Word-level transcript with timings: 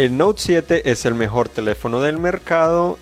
El 0.00 0.16
Note 0.16 0.40
7 0.40 0.90
es 0.90 1.04
el 1.04 1.14
mejor 1.14 1.50
teléfono 1.50 2.00
del 2.00 2.16
mercado. 2.16 2.98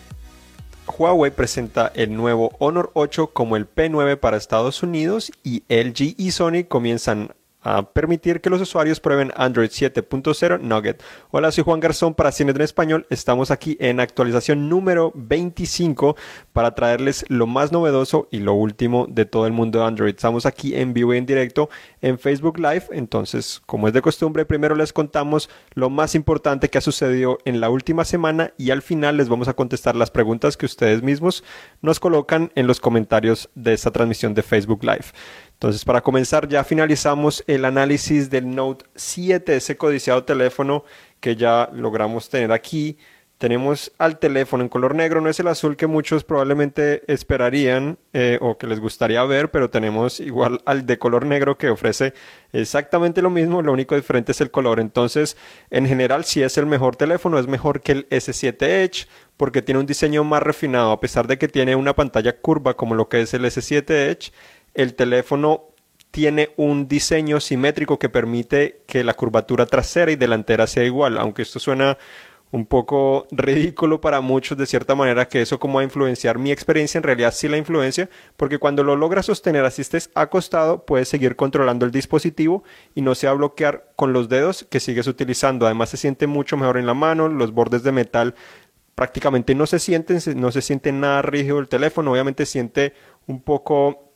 Huawei 0.89 1.31
presenta 1.31 1.93
el 1.95 2.17
nuevo 2.17 2.57
Honor 2.59 2.91
8 2.95 3.29
como 3.29 3.57
el 3.57 3.73
P9 3.73 4.17
para 4.17 4.37
Estados 4.37 4.83
Unidos 4.83 5.31
y 5.45 5.63
LG 5.69 6.17
y 6.17 6.33
Sony 6.33 6.65
comienzan 6.67 7.37
a 7.63 7.83
permitir 7.93 8.41
que 8.41 8.51
los 8.51 8.61
usuarios 8.61 9.01
prueben 9.01 9.33
Android 9.37 9.69
7.0 9.69 10.61
Nugget. 10.61 11.03
Hola, 11.31 11.51
soy 11.51 11.65
Juan 11.65 11.81
Garzón 11.81 12.15
para 12.15 12.33
Cine 12.33 12.53
en 12.53 12.61
Español. 12.61 13.07
Estamos 13.11 13.51
aquí 13.51 13.77
en 13.81 14.01
actualización 14.01 14.69
número 14.69 15.13
25 15.15 16.17
para 16.53 16.75
traerles 16.75 17.25
lo 17.29 17.47
más 17.47 17.73
novedoso 17.73 18.29
y 18.31 18.39
lo 18.39 18.55
último 18.55 19.07
de 19.09 19.25
todo 19.25 19.47
el 19.47 19.53
mundo 19.53 19.81
de 19.81 19.87
Android. 19.87 20.15
Estamos 20.15 20.47
aquí 20.47 20.75
en 20.75 20.95
vivo 20.95 21.15
y 21.15 21.19
en 21.19 21.27
directo 21.27 21.69
en 22.01 22.19
Facebook 22.19 22.59
Live. 22.59 22.87
Entonces, 22.93 23.61
como 23.67 23.89
es 23.89 23.95
de 23.95 24.03
costumbre, 24.03 24.45
primero 24.45 24.75
les 24.75 24.93
contamos 24.93 25.51
lo 25.75 25.91
más 25.91 26.15
importante 26.15 26.71
que 26.71 26.79
ha 26.79 26.83
sucedido 26.83 27.39
en 27.45 27.61
la 27.61 27.71
última 27.71 28.05
semana 28.05 28.53
y 28.57 28.71
al 28.71 28.83
final 28.83 29.17
les 29.17 29.29
vamos 29.29 29.49
a 29.49 29.55
contestar 29.55 29.97
las 29.97 30.11
preguntas 30.11 30.57
que 30.57 30.67
ustedes 30.67 31.03
mismos 31.03 31.45
nos 31.83 32.01
colocan 32.01 32.53
en 32.55 32.67
los 32.67 32.81
comentarios 32.81 33.51
de 33.55 33.73
esta 33.73 33.91
transmisión 33.91 34.35
de 34.35 34.43
Facebook 34.43 34.85
Live. 34.85 35.07
Entonces, 35.59 35.85
para 35.85 36.01
comenzar, 36.01 36.47
ya 36.47 36.63
finalizamos 36.63 37.43
el 37.49 37.65
análisis 37.65 38.31
del 38.31 38.55
Note 38.55 38.85
7, 38.95 39.57
ese 39.57 39.77
codiciado 39.77 40.23
teléfono 40.23 40.85
que 41.19 41.35
ya 41.35 41.69
logramos 41.73 42.29
tener 42.29 42.53
aquí. 42.53 42.97
Tenemos 43.39 43.91
al 43.99 44.21
teléfono 44.21 44.63
en 44.63 44.69
color 44.69 44.95
negro, 44.95 45.21
no 45.21 45.29
es 45.29 45.41
el 45.41 45.49
azul 45.49 45.77
que 45.77 45.89
muchos 45.89 46.23
probablemente 46.23 47.03
esperarían 47.13 47.99
eh, 48.13 48.39
o 48.41 48.57
que 48.57 48.69
les 48.69 48.79
gustaría 48.79 49.25
ver, 49.25 49.51
pero 49.51 49.69
tenemos 49.69 50.21
igual 50.21 50.61
al 50.65 50.87
de 50.87 50.97
color 50.99 51.27
negro 51.27 51.59
que 51.59 51.71
ofrece 51.71 52.15
exactamente 52.53 53.21
lo 53.21 53.31
mismo, 53.31 53.61
lo 53.61 53.73
único 53.73 53.97
diferente 53.97 54.31
es 54.31 54.41
el 54.41 54.53
color. 54.53 54.79
Entonces, 54.79 55.37
en 55.71 55.87
general, 55.87 56.25
si 56.25 56.41
es 56.41 56.57
el 56.57 56.67
mejor 56.67 56.95
teléfono, 56.95 57.37
es 57.37 57.49
mejor 57.49 57.81
que 57.81 57.93
el 57.93 58.09
S7 58.11 58.63
Edge 58.63 59.09
porque 59.37 59.63
tiene 59.63 59.81
un 59.81 59.87
diseño 59.87 60.23
más 60.23 60.43
refinado, 60.43 60.93
a 60.93 61.01
pesar 61.01 61.27
de 61.27 61.39
que 61.39 61.49
tiene 61.49 61.75
una 61.77 61.95
pantalla 61.95 62.37
curva 62.41 62.75
como 62.75 62.95
lo 62.95 63.09
que 63.09 63.23
es 63.23 63.35
el 63.35 63.45
S7 63.45 63.91
Edge 63.91 64.33
el 64.79 64.95
teléfono 64.95 65.65
tiene 66.13 66.51
un 66.57 66.87
diseño 66.87 67.41
simétrico 67.41 67.99
que 67.99 68.09
permite 68.09 68.83
que 68.87 69.03
la 69.03 69.15
curvatura 69.15 69.67
trasera 69.67 70.13
y 70.13 70.17
delantera 70.17 70.69
sea 70.69 70.85
igual, 70.85 71.19
aunque 71.19 71.43
esto 71.43 71.59
suena 71.59 71.99
un 72.53 72.65
poco 72.65 73.27
ridículo 73.33 74.01
para 74.01 74.21
muchos 74.21 74.57
de 74.57 74.67
cierta 74.67 74.95
manera 74.95 75.27
que 75.27 75.43
eso 75.43 75.59
como 75.59 75.81
a 75.81 75.83
influenciar 75.83 76.39
mi 76.39 76.53
experiencia 76.53 76.97
en 76.97 77.03
realidad 77.03 77.35
sí 77.35 77.49
la 77.49 77.59
influencia 77.59 78.09
porque 78.37 78.59
cuando 78.59 78.85
lo 78.85 78.95
logras 78.95 79.27
sostener 79.27 79.65
así 79.65 79.83
estés 79.83 80.11
acostado 80.15 80.87
puedes 80.87 81.09
seguir 81.09 81.35
controlando 81.35 81.85
el 81.85 81.91
dispositivo 81.91 82.63
y 82.95 83.03
no 83.03 83.17
se 83.17 83.27
va 83.27 83.33
a 83.33 83.37
bloquear 83.37 83.91
con 83.97 84.13
los 84.13 84.29
dedos 84.29 84.65
que 84.71 84.81
sigues 84.81 85.09
utilizando. 85.09 85.67
Además 85.67 85.91
se 85.91 85.97
siente 85.97 86.29
mucho 86.29 86.57
mejor 86.57 86.79
en 86.79 86.87
la 86.87 86.95
mano 86.95 87.29
los 87.29 87.53
bordes 87.53 87.83
de 87.83 87.91
metal 87.91 88.35
prácticamente 88.95 89.57
no 89.57 89.67
se 89.67 89.81
sienten 89.81 90.21
no 90.37 90.53
se 90.53 90.63
siente 90.63 90.93
nada 90.93 91.21
rígido 91.21 91.59
el 91.59 91.69
teléfono 91.69 92.13
obviamente 92.13 92.47
siente 92.47 92.95
un 93.27 93.43
poco 93.43 94.08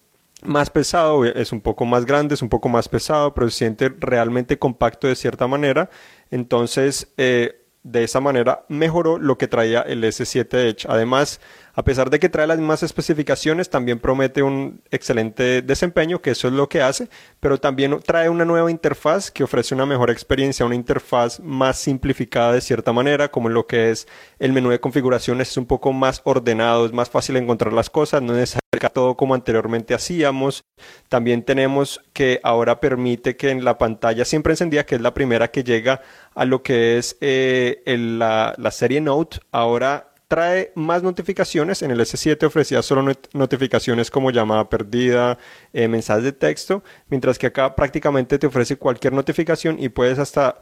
más 0.43 0.71
pesado, 0.71 1.25
es 1.25 1.53
un 1.53 1.61
poco 1.61 1.85
más 1.85 2.05
grande, 2.05 2.35
es 2.35 2.43
un 2.43 2.49
poco 2.49 2.69
más 2.69 2.89
pesado, 2.89 3.35
pero 3.35 3.51
se 3.51 3.59
siente 3.59 3.89
realmente 3.99 4.59
compacto 4.59 5.07
de 5.07 5.17
cierta 5.17 5.47
manera. 5.47 5.91
Entonces, 6.31 7.13
eh, 7.17 7.63
de 7.85 8.05
esa 8.05 8.21
manera 8.21 8.65
mejoró 8.69 9.19
lo 9.19 9.37
que 9.39 9.49
traía 9.49 9.81
el 9.81 10.05
S7 10.05 10.55
Edge. 10.55 10.87
Además, 10.89 11.41
a 11.75 11.83
pesar 11.83 12.11
de 12.11 12.21
que 12.21 12.29
trae 12.29 12.47
las 12.47 12.59
mismas 12.59 12.83
especificaciones, 12.83 13.71
también 13.71 13.99
promete 13.99 14.43
un 14.43 14.83
excelente 14.91 15.63
desempeño, 15.63 16.23
que 16.23 16.31
eso 16.31 16.47
es 16.47 16.55
lo 16.55 16.69
que 16.69 16.81
hace, 16.81 17.09
pero 17.41 17.59
también 17.59 17.99
trae 18.05 18.29
una 18.29 18.45
nueva 18.45 18.71
interfaz 18.71 19.31
que 19.31 19.43
ofrece 19.43 19.75
una 19.75 19.87
mejor 19.87 20.11
experiencia, 20.11 20.67
una 20.67 20.77
interfaz 20.77 21.41
más 21.41 21.79
simplificada 21.79 22.53
de 22.53 22.61
cierta 22.61 22.93
manera, 22.93 23.31
como 23.31 23.49
lo 23.49 23.67
que 23.67 23.91
es 23.91 24.07
el 24.39 24.53
menú 24.53 24.71
de 24.71 24.81
configuraciones 24.81 25.51
es 25.51 25.57
un 25.57 25.67
poco 25.67 25.93
más 25.93 26.21
ordenado, 26.25 26.87
es 26.87 26.93
más 26.93 27.11
fácil 27.11 27.37
encontrar 27.37 27.73
las 27.73 27.91
cosas, 27.91 28.23
no 28.23 28.35
todo 28.81 29.17
como 29.17 29.35
anteriormente 29.35 29.95
hacíamos. 29.95 30.65
También 31.09 31.43
tenemos 31.43 32.01
que 32.13 32.41
ahora 32.43 32.81
permite 32.81 33.37
que 33.37 33.51
en 33.51 33.65
la 33.65 33.79
pantalla 33.79 34.25
siempre 34.25 34.55
encendida, 34.55 34.87
que 34.87 34.95
es 34.95 35.01
la 35.01 35.15
primera 35.15 35.51
que 35.51 35.63
llega 35.63 36.01
a 36.35 36.45
lo 36.45 36.63
que 36.63 36.99
es 36.99 37.17
eh, 37.21 37.83
la, 37.87 38.55
la 38.57 38.71
serie 38.71 39.01
Note, 39.01 39.41
ahora 39.51 40.15
trae 40.27 40.73
más 40.75 41.03
notificaciones. 41.03 41.83
En 41.83 41.91
el 41.91 42.01
S7 42.01 42.45
ofrecía 42.47 42.81
solo 42.81 43.13
notificaciones 43.35 44.11
como 44.11 44.31
llamada 44.31 44.69
perdida, 44.71 45.39
eh, 45.75 45.89
mensajes 45.89 46.25
de 46.25 46.33
texto, 46.33 46.83
mientras 47.09 47.39
que 47.39 47.49
acá 47.49 47.77
prácticamente 47.77 48.39
te 48.39 48.47
ofrece 48.47 48.77
cualquier 48.77 49.13
notificación 49.13 49.77
y 49.79 49.91
puedes 49.91 50.19
hasta 50.19 50.59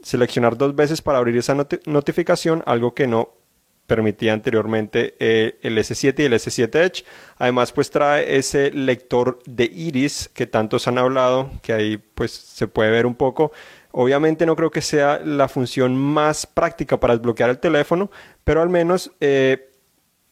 seleccionar 0.00 0.56
dos 0.56 0.76
veces 0.76 1.02
para 1.02 1.18
abrir 1.18 1.36
esa 1.36 1.56
notificación, 1.86 2.62
algo 2.66 2.94
que 2.94 3.08
no 3.08 3.43
permitía 3.86 4.32
anteriormente 4.32 5.14
eh, 5.18 5.58
el 5.62 5.76
S7 5.76 6.18
y 6.18 6.22
el 6.24 6.32
S7 6.32 6.74
Edge. 6.74 7.04
Además, 7.36 7.72
pues 7.72 7.90
trae 7.90 8.36
ese 8.36 8.70
lector 8.70 9.40
de 9.46 9.64
iris 9.64 10.30
que 10.32 10.46
tantos 10.46 10.88
han 10.88 10.98
hablado, 10.98 11.50
que 11.62 11.72
ahí 11.72 11.96
pues 11.98 12.32
se 12.32 12.66
puede 12.66 12.90
ver 12.90 13.06
un 13.06 13.14
poco. 13.14 13.52
Obviamente 13.92 14.46
no 14.46 14.56
creo 14.56 14.70
que 14.70 14.80
sea 14.80 15.20
la 15.24 15.48
función 15.48 15.96
más 15.96 16.46
práctica 16.46 16.98
para 16.98 17.14
desbloquear 17.14 17.50
el 17.50 17.58
teléfono, 17.58 18.10
pero 18.42 18.60
al 18.60 18.68
menos 18.68 19.12
eh, 19.20 19.70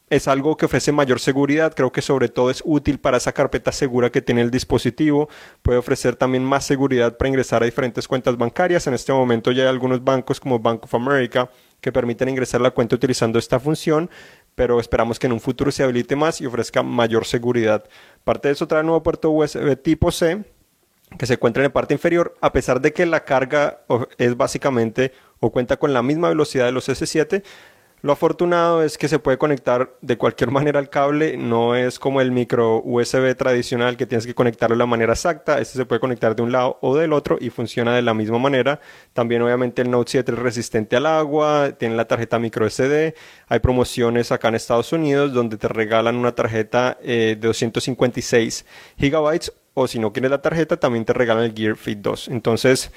es 0.09 0.27
algo 0.27 0.57
que 0.57 0.65
ofrece 0.65 0.91
mayor 0.91 1.19
seguridad. 1.19 1.73
Creo 1.73 1.91
que 1.91 2.01
sobre 2.01 2.27
todo 2.27 2.49
es 2.49 2.61
útil 2.65 2.99
para 2.99 3.17
esa 3.17 3.31
carpeta 3.31 3.71
segura 3.71 4.11
que 4.11 4.21
tiene 4.21 4.41
el 4.41 4.51
dispositivo. 4.51 5.29
Puede 5.61 5.77
ofrecer 5.77 6.15
también 6.15 6.43
más 6.43 6.65
seguridad 6.65 7.17
para 7.17 7.29
ingresar 7.29 7.61
a 7.63 7.65
diferentes 7.65 8.07
cuentas 8.07 8.37
bancarias. 8.37 8.85
En 8.87 8.95
este 8.95 9.13
momento 9.13 9.51
ya 9.51 9.63
hay 9.63 9.69
algunos 9.69 10.03
bancos 10.03 10.39
como 10.39 10.59
Bank 10.59 10.83
of 10.83 10.95
America 10.95 11.49
que 11.83 11.91
permiten 11.91 12.29
ingresar 12.29 12.61
la 12.61 12.71
cuenta 12.71 12.95
utilizando 12.95 13.37
esta 13.37 13.59
función, 13.59 14.09
pero 14.55 14.79
esperamos 14.79 15.19
que 15.19 15.27
en 15.27 15.33
un 15.33 15.41
futuro 15.41 15.69
se 15.69 15.83
habilite 15.83 16.15
más 16.15 16.39
y 16.39 16.45
ofrezca 16.45 16.81
mayor 16.81 17.25
seguridad. 17.25 17.83
Parte 18.23 18.47
de 18.47 18.53
eso 18.53 18.69
trae 18.69 18.79
un 18.79 18.87
nuevo 18.87 19.03
puerto 19.03 19.29
USB 19.29 19.75
tipo 19.75 20.09
C 20.09 20.45
que 21.17 21.25
se 21.25 21.33
encuentra 21.33 21.61
en 21.61 21.65
la 21.65 21.73
parte 21.73 21.93
inferior, 21.93 22.35
a 22.39 22.53
pesar 22.53 22.79
de 22.79 22.93
que 22.93 23.05
la 23.05 23.25
carga 23.25 23.81
es 24.17 24.37
básicamente 24.37 25.11
o 25.41 25.51
cuenta 25.51 25.75
con 25.75 25.91
la 25.91 26.01
misma 26.01 26.29
velocidad 26.29 26.65
de 26.65 26.71
los 26.71 26.87
S7, 26.87 27.43
lo 28.03 28.11
afortunado 28.11 28.83
es 28.83 28.97
que 28.97 29.07
se 29.07 29.17
puede 29.17 29.37
conectar 29.37 29.95
de 30.01 30.17
cualquier 30.17 30.51
manera 30.51 30.77
al 30.77 30.89
cable, 30.89 31.37
no 31.37 31.73
es 31.73 31.99
como 31.99 32.19
el 32.19 32.31
micro 32.33 32.81
USB 32.83 33.33
tradicional 33.35 33.95
que 33.95 34.05
tienes 34.05 34.27
que 34.27 34.35
conectarlo 34.35 34.75
de 34.75 34.79
la 34.79 34.85
manera 34.85 35.13
exacta, 35.13 35.59
este 35.59 35.77
se 35.77 35.85
puede 35.85 36.01
conectar 36.01 36.35
de 36.35 36.43
un 36.43 36.51
lado 36.51 36.77
o 36.81 36.97
del 36.97 37.13
otro 37.13 37.37
y 37.39 37.49
funciona 37.49 37.95
de 37.95 38.01
la 38.01 38.13
misma 38.13 38.37
manera. 38.39 38.81
También 39.13 39.41
obviamente 39.41 39.81
el 39.81 39.89
Note 39.89 40.11
7 40.11 40.33
es 40.33 40.37
resistente 40.37 40.97
al 40.97 41.05
agua, 41.05 41.71
tiene 41.79 41.95
la 41.95 42.05
tarjeta 42.05 42.39
micro 42.39 42.69
SD, 42.69 43.15
hay 43.47 43.59
promociones 43.59 44.33
acá 44.33 44.49
en 44.49 44.55
Estados 44.55 44.91
Unidos 44.91 45.31
donde 45.31 45.55
te 45.55 45.69
regalan 45.69 46.17
una 46.17 46.35
tarjeta 46.35 46.97
eh, 47.01 47.37
de 47.39 47.47
256 47.47 48.65
gigabytes 48.97 49.53
o 49.75 49.87
si 49.87 49.97
no 49.99 50.11
quieres 50.11 50.29
la 50.29 50.41
tarjeta 50.41 50.75
también 50.77 51.05
te 51.05 51.13
regalan 51.13 51.45
el 51.45 51.53
Gear 51.53 51.77
Fit 51.77 51.99
2. 51.99 52.27
Entonces 52.27 52.91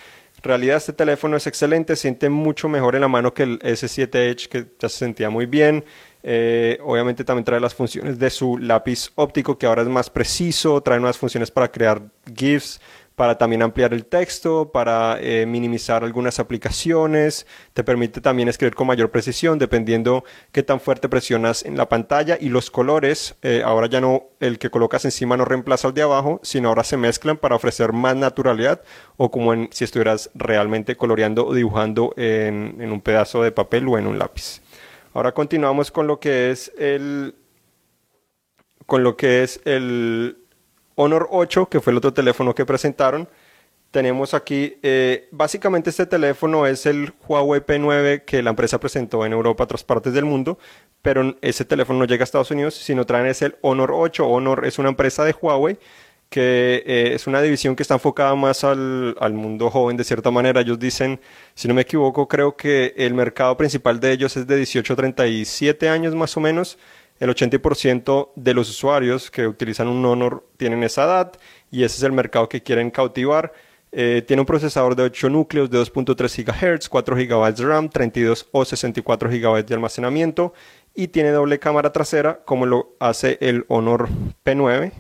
realidad 0.47 0.77
este 0.77 0.93
teléfono 0.93 1.37
es 1.37 1.47
excelente, 1.47 1.97
siente 1.97 2.29
mucho 2.31 2.69
mejor 2.69 2.95
en 2.95 3.03
la 3.03 3.09
mano 3.09 3.35
que 3.35 3.43
el 3.43 3.59
S7 3.61 4.15
Edge 4.15 4.49
que 4.49 4.67
ya 4.79 4.89
se 4.89 4.99
sentía 4.99 5.31
muy 5.31 5.47
bien. 5.47 5.85
Eh, 6.23 6.79
obviamente 6.83 7.23
también 7.23 7.45
trae 7.45 7.61
las 7.61 7.75
funciones 7.75 8.19
de 8.19 8.31
su 8.31 8.59
lápiz 8.59 9.13
óptico 9.15 9.59
que 9.59 9.67
ahora 9.67 9.83
es 9.83 9.89
más 9.89 10.11
preciso, 10.11 10.81
trae 10.81 10.99
nuevas 10.99 11.19
funciones 11.19 11.53
para 11.53 11.71
crear 11.71 12.03
GIFs, 12.35 12.81
para 13.17 13.39
también 13.39 13.63
ampliar 13.63 13.95
el 13.95 14.05
texto, 14.05 14.71
para 14.71 15.19
eh, 15.21 15.47
minimizar 15.47 16.05
algunas 16.05 16.39
aplicaciones, 16.39 17.47
te 17.73 17.83
permite 17.83 18.21
también 18.21 18.49
escribir 18.49 18.75
con 18.75 18.87
mayor 18.87 19.11
precisión 19.11 19.59
dependiendo 19.59 20.23
qué 20.53 20.63
tan 20.63 20.81
fuerte 20.81 21.09
presionas 21.09 21.65
en 21.65 21.79
la 21.79 21.89
pantalla 21.89 22.37
y 22.39 22.51
los 22.51 22.71
colores, 22.71 23.35
eh, 23.41 23.63
ahora 23.65 23.89
ya 23.89 24.03
no 24.03 24.25
el 24.39 24.59
que 24.59 24.69
colocas 24.69 25.07
encima 25.07 25.37
no 25.39 25.47
reemplaza 25.47 25.89
al 25.89 25.95
de 25.95 26.03
abajo, 26.03 26.41
sino 26.43 26.69
ahora 26.69 26.85
se 26.85 26.99
mezclan 26.99 27.39
para 27.39 27.57
ofrecer 27.57 27.95
más 27.95 28.15
naturalidad 28.17 28.83
o 29.17 29.31
como 29.31 29.67
si 29.71 29.85
estuvieras 29.85 30.31
realmente 30.35 30.97
coloreando 30.97 31.47
o 31.47 31.55
dibujando 31.55 32.13
en, 32.19 32.77
en 32.81 32.93
un 32.93 33.01
pedazo 33.01 33.43
de 33.43 33.51
papel 33.51 33.89
o 33.89 33.99
en 33.99 34.07
un 34.07 34.19
lápiz. 34.19 34.61
Ahora 35.15 35.33
continuamos 35.33 35.91
con 35.91 36.07
lo 36.07 36.21
que 36.21 36.51
es 36.51 36.71
el 36.77 37.35
con 38.85 39.03
lo 39.03 39.17
que 39.17 39.43
es 39.43 39.61
el 39.65 40.46
Honor 40.97 41.29
8, 41.31 41.69
que 41.69 41.81
fue 41.81 41.93
el 41.93 41.99
otro 41.99 42.13
teléfono 42.13 42.55
que 42.55 42.67
presentaron. 42.67 43.29
Tenemos 43.91 44.35
aquí, 44.35 44.79
eh, 44.83 45.29
básicamente 45.31 45.91
este 45.91 46.07
teléfono 46.07 46.67
es 46.67 46.85
el 46.87 47.13
Huawei 47.27 47.61
P9 47.61 48.25
que 48.25 48.43
la 48.43 48.51
empresa 48.51 48.81
presentó 48.81 49.25
en 49.25 49.33
Europa, 49.33 49.65
otras 49.65 49.85
partes 49.85 50.13
del 50.13 50.25
mundo, 50.25 50.59
pero 51.01 51.37
ese 51.41 51.65
teléfono 51.65 52.01
no 52.01 52.05
llega 52.05 52.23
a 52.23 52.25
Estados 52.25 52.51
Unidos, 52.51 52.75
sino 52.75 53.07
traen 53.07 53.27
es 53.27 53.41
el 53.43 53.57
Honor 53.63 53.93
8. 53.95 54.27
Honor 54.27 54.67
es 54.67 54.79
una 54.79 54.89
empresa 54.89 55.25
de 55.25 55.35
Huawei 55.41 55.79
que 56.29 56.83
eh, 56.87 57.15
es 57.15 57.27
una 57.29 57.41
división 57.41 57.77
que 57.77 57.83
está 57.83 57.95
enfocada 57.95 58.35
más 58.35 58.65
al, 58.65 59.17
al, 59.21 59.33
mundo 59.33 59.71
joven 59.71 59.97
de 59.97 60.05
cierta 60.05 60.31
manera. 60.31 60.61
Ellos 60.61 60.79
dicen, 60.79 61.21
si 61.55 61.69
no 61.69 61.75
me 61.75 61.83
equivoco, 61.83 62.27
creo 62.27 62.57
que 62.57 62.95
el 62.97 63.15
mercado 63.15 63.57
principal 63.57 64.01
de 64.01 64.13
ellos 64.13 64.37
es 64.37 64.47
de 64.47 64.57
18 64.57 64.93
a 64.93 64.97
37 64.97 65.89
años 65.89 66.15
más 66.15 66.37
o 66.37 66.41
menos 66.41 66.79
el 67.21 67.31
80% 67.31 68.31
de 68.35 68.55
los 68.55 68.69
usuarios 68.71 69.31
que 69.31 69.47
utilizan 69.47 69.89
un 69.89 70.05
Honor 70.05 70.47
tienen 70.57 70.83
esa 70.83 71.05
edad 71.05 71.33
y 71.71 71.85
ese 71.85 71.97
es 71.97 72.03
el 72.03 72.13
mercado 72.13 72.49
que 72.49 72.63
quieren 72.63 72.91
cautivar. 72.91 73.53
Eh, 73.93 74.23
tiene 74.27 74.41
un 74.41 74.47
procesador 74.47 74.95
de 74.97 75.05
8 75.05 75.31
núcleos 75.31 75.71
de 75.71 75.79
2.3 75.79 76.45
GHz, 76.45 76.89
4 76.89 77.17
GB 77.17 77.55
de 77.55 77.65
RAM, 77.65 77.89
32 77.89 78.49
o 78.53 78.65
64 78.65 79.31
GB 79.31 79.65
de 79.65 79.75
almacenamiento 79.75 80.53
y 80.95 81.09
tiene 81.09 81.31
doble 81.31 81.59
cámara 81.59 81.93
trasera 81.93 82.41
como 82.45 82.67
lo 82.67 82.97
hace 82.99 83.39
el 83.41 83.65
Honor 83.69 84.09
P9 84.45 84.93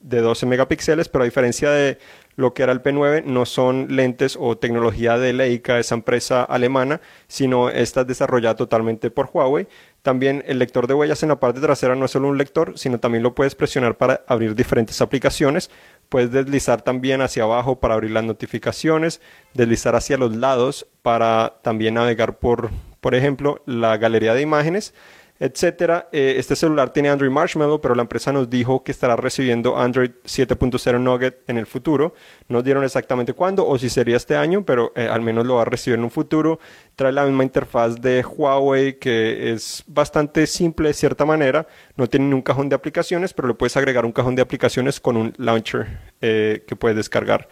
de 0.00 0.20
12 0.20 0.46
megapíxeles, 0.46 1.08
pero 1.08 1.22
a 1.22 1.24
diferencia 1.26 1.70
de 1.70 1.98
lo 2.36 2.54
que 2.54 2.62
era 2.62 2.72
el 2.72 2.82
P9, 2.82 3.24
no 3.24 3.44
son 3.46 3.88
lentes 3.90 4.38
o 4.40 4.56
tecnología 4.56 5.18
de 5.18 5.32
Leica, 5.32 5.80
esa 5.80 5.96
empresa 5.96 6.44
alemana, 6.44 7.00
sino 7.26 7.68
esta 7.68 8.02
es 8.02 8.06
desarrollada 8.06 8.54
totalmente 8.54 9.10
por 9.10 9.28
Huawei. 9.32 9.66
También 10.02 10.44
el 10.46 10.58
lector 10.58 10.86
de 10.86 10.94
huellas 10.94 11.22
en 11.22 11.28
la 11.28 11.40
parte 11.40 11.60
trasera 11.60 11.94
no 11.94 12.04
es 12.04 12.10
solo 12.12 12.28
un 12.28 12.38
lector, 12.38 12.78
sino 12.78 12.98
también 12.98 13.22
lo 13.22 13.34
puedes 13.34 13.54
presionar 13.54 13.96
para 13.96 14.22
abrir 14.26 14.54
diferentes 14.54 15.00
aplicaciones. 15.00 15.70
Puedes 16.08 16.30
deslizar 16.30 16.82
también 16.82 17.20
hacia 17.20 17.42
abajo 17.42 17.80
para 17.80 17.94
abrir 17.94 18.12
las 18.12 18.24
notificaciones, 18.24 19.20
deslizar 19.54 19.96
hacia 19.96 20.16
los 20.16 20.36
lados 20.36 20.86
para 21.02 21.58
también 21.62 21.94
navegar 21.94 22.38
por, 22.38 22.70
por 23.00 23.14
ejemplo, 23.14 23.62
la 23.66 23.96
galería 23.96 24.34
de 24.34 24.42
imágenes 24.42 24.94
etcétera. 25.40 26.08
Eh, 26.12 26.34
este 26.38 26.56
celular 26.56 26.92
tiene 26.92 27.10
Android 27.10 27.30
Marshmallow, 27.30 27.80
pero 27.80 27.94
la 27.94 28.02
empresa 28.02 28.32
nos 28.32 28.50
dijo 28.50 28.82
que 28.82 28.92
estará 28.92 29.16
recibiendo 29.16 29.78
Android 29.78 30.10
7.0 30.24 31.00
Nugget 31.00 31.42
en 31.48 31.58
el 31.58 31.66
futuro. 31.66 32.14
No 32.48 32.62
dieron 32.62 32.84
exactamente 32.84 33.32
cuándo 33.32 33.66
o 33.66 33.78
si 33.78 33.88
sería 33.88 34.16
este 34.16 34.36
año, 34.36 34.64
pero 34.64 34.92
eh, 34.96 35.08
al 35.08 35.22
menos 35.22 35.46
lo 35.46 35.56
va 35.56 35.62
a 35.62 35.64
recibir 35.64 35.98
en 35.98 36.04
un 36.04 36.10
futuro. 36.10 36.58
Trae 36.96 37.12
la 37.12 37.24
misma 37.24 37.44
interfaz 37.44 38.00
de 38.00 38.24
Huawei 38.24 38.98
que 38.98 39.52
es 39.52 39.84
bastante 39.86 40.46
simple 40.46 40.88
de 40.88 40.94
cierta 40.94 41.24
manera. 41.24 41.66
No 41.96 42.08
tiene 42.08 42.34
un 42.34 42.42
cajón 42.42 42.68
de 42.68 42.76
aplicaciones, 42.76 43.32
pero 43.32 43.48
le 43.48 43.54
puedes 43.54 43.76
agregar 43.76 44.04
un 44.04 44.12
cajón 44.12 44.34
de 44.34 44.42
aplicaciones 44.42 45.00
con 45.00 45.16
un 45.16 45.34
launcher 45.36 46.00
eh, 46.20 46.64
que 46.66 46.76
puedes 46.76 46.96
descargar. 46.96 47.48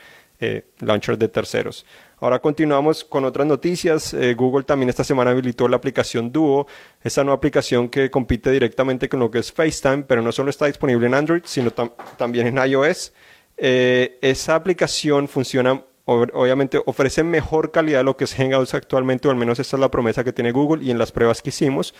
Launcher 0.80 1.18
de 1.18 1.28
terceros. 1.28 1.86
Ahora 2.18 2.38
continuamos 2.38 3.04
con 3.04 3.24
otras 3.26 3.46
noticias. 3.46 4.14
Eh, 4.14 4.34
Google 4.34 4.64
también 4.64 4.88
esta 4.88 5.04
semana 5.04 5.32
habilitó 5.32 5.68
la 5.68 5.76
aplicación 5.76 6.32
Duo, 6.32 6.66
esa 7.02 7.22
nueva 7.24 7.36
aplicación 7.36 7.88
que 7.90 8.10
compite 8.10 8.50
directamente 8.50 9.08
con 9.08 9.20
lo 9.20 9.30
que 9.30 9.38
es 9.38 9.52
FaceTime, 9.52 10.04
pero 10.04 10.22
no 10.22 10.32
solo 10.32 10.48
está 10.48 10.66
disponible 10.66 11.06
en 11.06 11.14
Android, 11.14 11.42
sino 11.44 11.70
también 12.16 12.46
en 12.46 12.56
iOS. 12.56 13.12
Eh, 13.58 14.18
esa 14.22 14.54
aplicación 14.54 15.28
funciona, 15.28 15.82
obviamente 16.06 16.80
ofrece 16.86 17.22
mejor 17.22 17.70
calidad 17.70 17.98
de 17.98 18.04
lo 18.04 18.16
que 18.16 18.24
es 18.24 18.34
Hangouts 18.34 18.72
actualmente, 18.72 19.28
o 19.28 19.30
al 19.30 19.36
menos 19.36 19.58
esa 19.58 19.76
es 19.76 19.80
la 19.80 19.90
promesa 19.90 20.24
que 20.24 20.32
tiene 20.32 20.52
Google 20.52 20.82
y 20.84 20.90
en 20.90 20.98
las 20.98 21.12
pruebas 21.12 21.42
que 21.42 21.50
hicimos 21.50 21.94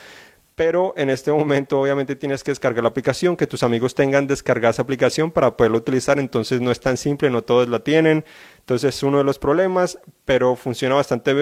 pero 0.56 0.94
en 0.96 1.10
este 1.10 1.30
momento 1.30 1.78
obviamente 1.78 2.16
tienes 2.16 2.42
que 2.42 2.50
descargar 2.50 2.82
la 2.82 2.88
aplicación, 2.88 3.36
que 3.36 3.46
tus 3.46 3.62
amigos 3.62 3.94
tengan 3.94 4.26
descargada 4.26 4.70
esa 4.70 4.82
aplicación 4.82 5.30
para 5.30 5.54
poderla 5.54 5.76
utilizar, 5.76 6.18
entonces 6.18 6.62
no 6.62 6.70
es 6.70 6.80
tan 6.80 6.96
simple, 6.96 7.28
no 7.30 7.42
todos 7.42 7.68
la 7.68 7.80
tienen, 7.80 8.24
entonces 8.58 8.96
es 8.96 9.02
uno 9.02 9.18
de 9.18 9.24
los 9.24 9.38
problemas, 9.38 9.98
pero 10.24 10.56
funciona 10.56 10.94
bastante 10.94 11.34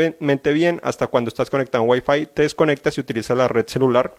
bien 0.53 0.81
hasta 0.83 1.07
cuando 1.07 1.29
estás 1.29 1.49
conectado 1.49 1.85
a 1.85 1.87
Wi-Fi, 1.87 2.27
te 2.27 2.43
desconectas 2.43 2.99
y 2.99 3.01
utilizas 3.01 3.39
la 3.39 3.47
red 3.47 3.67
celular. 3.69 4.17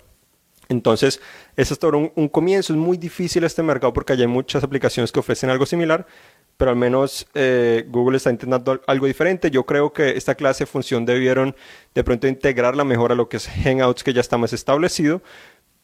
Entonces, 0.69 1.21
es 1.55 1.77
todo 1.77 1.97
un, 1.97 2.11
un 2.15 2.27
comienzo. 2.27 2.73
Es 2.73 2.79
muy 2.79 2.97
difícil 2.97 3.43
este 3.43 3.61
mercado 3.61 3.93
porque 3.93 4.13
hay 4.13 4.25
muchas 4.25 4.63
aplicaciones 4.63 5.11
que 5.11 5.19
ofrecen 5.19 5.51
algo 5.51 5.67
similar, 5.67 6.07
pero 6.57 6.71
al 6.71 6.77
menos 6.77 7.27
eh, 7.33 7.85
Google 7.87 8.17
está 8.17 8.29
intentando 8.29 8.81
algo 8.87 9.07
diferente. 9.07 9.51
Yo 9.51 9.65
creo 9.65 9.91
que 9.93 10.11
esta 10.17 10.35
clase 10.35 10.63
de 10.63 10.67
función 10.67 11.05
debieron 11.05 11.55
de 11.93 12.03
pronto 12.03 12.27
integrarla 12.27 12.83
mejor 12.83 13.11
a 13.11 13.15
lo 13.15 13.29
que 13.29 13.37
es 13.37 13.47
Hangouts, 13.47 14.03
que 14.03 14.13
ya 14.13 14.21
está 14.21 14.37
más 14.37 14.53
establecido, 14.53 15.21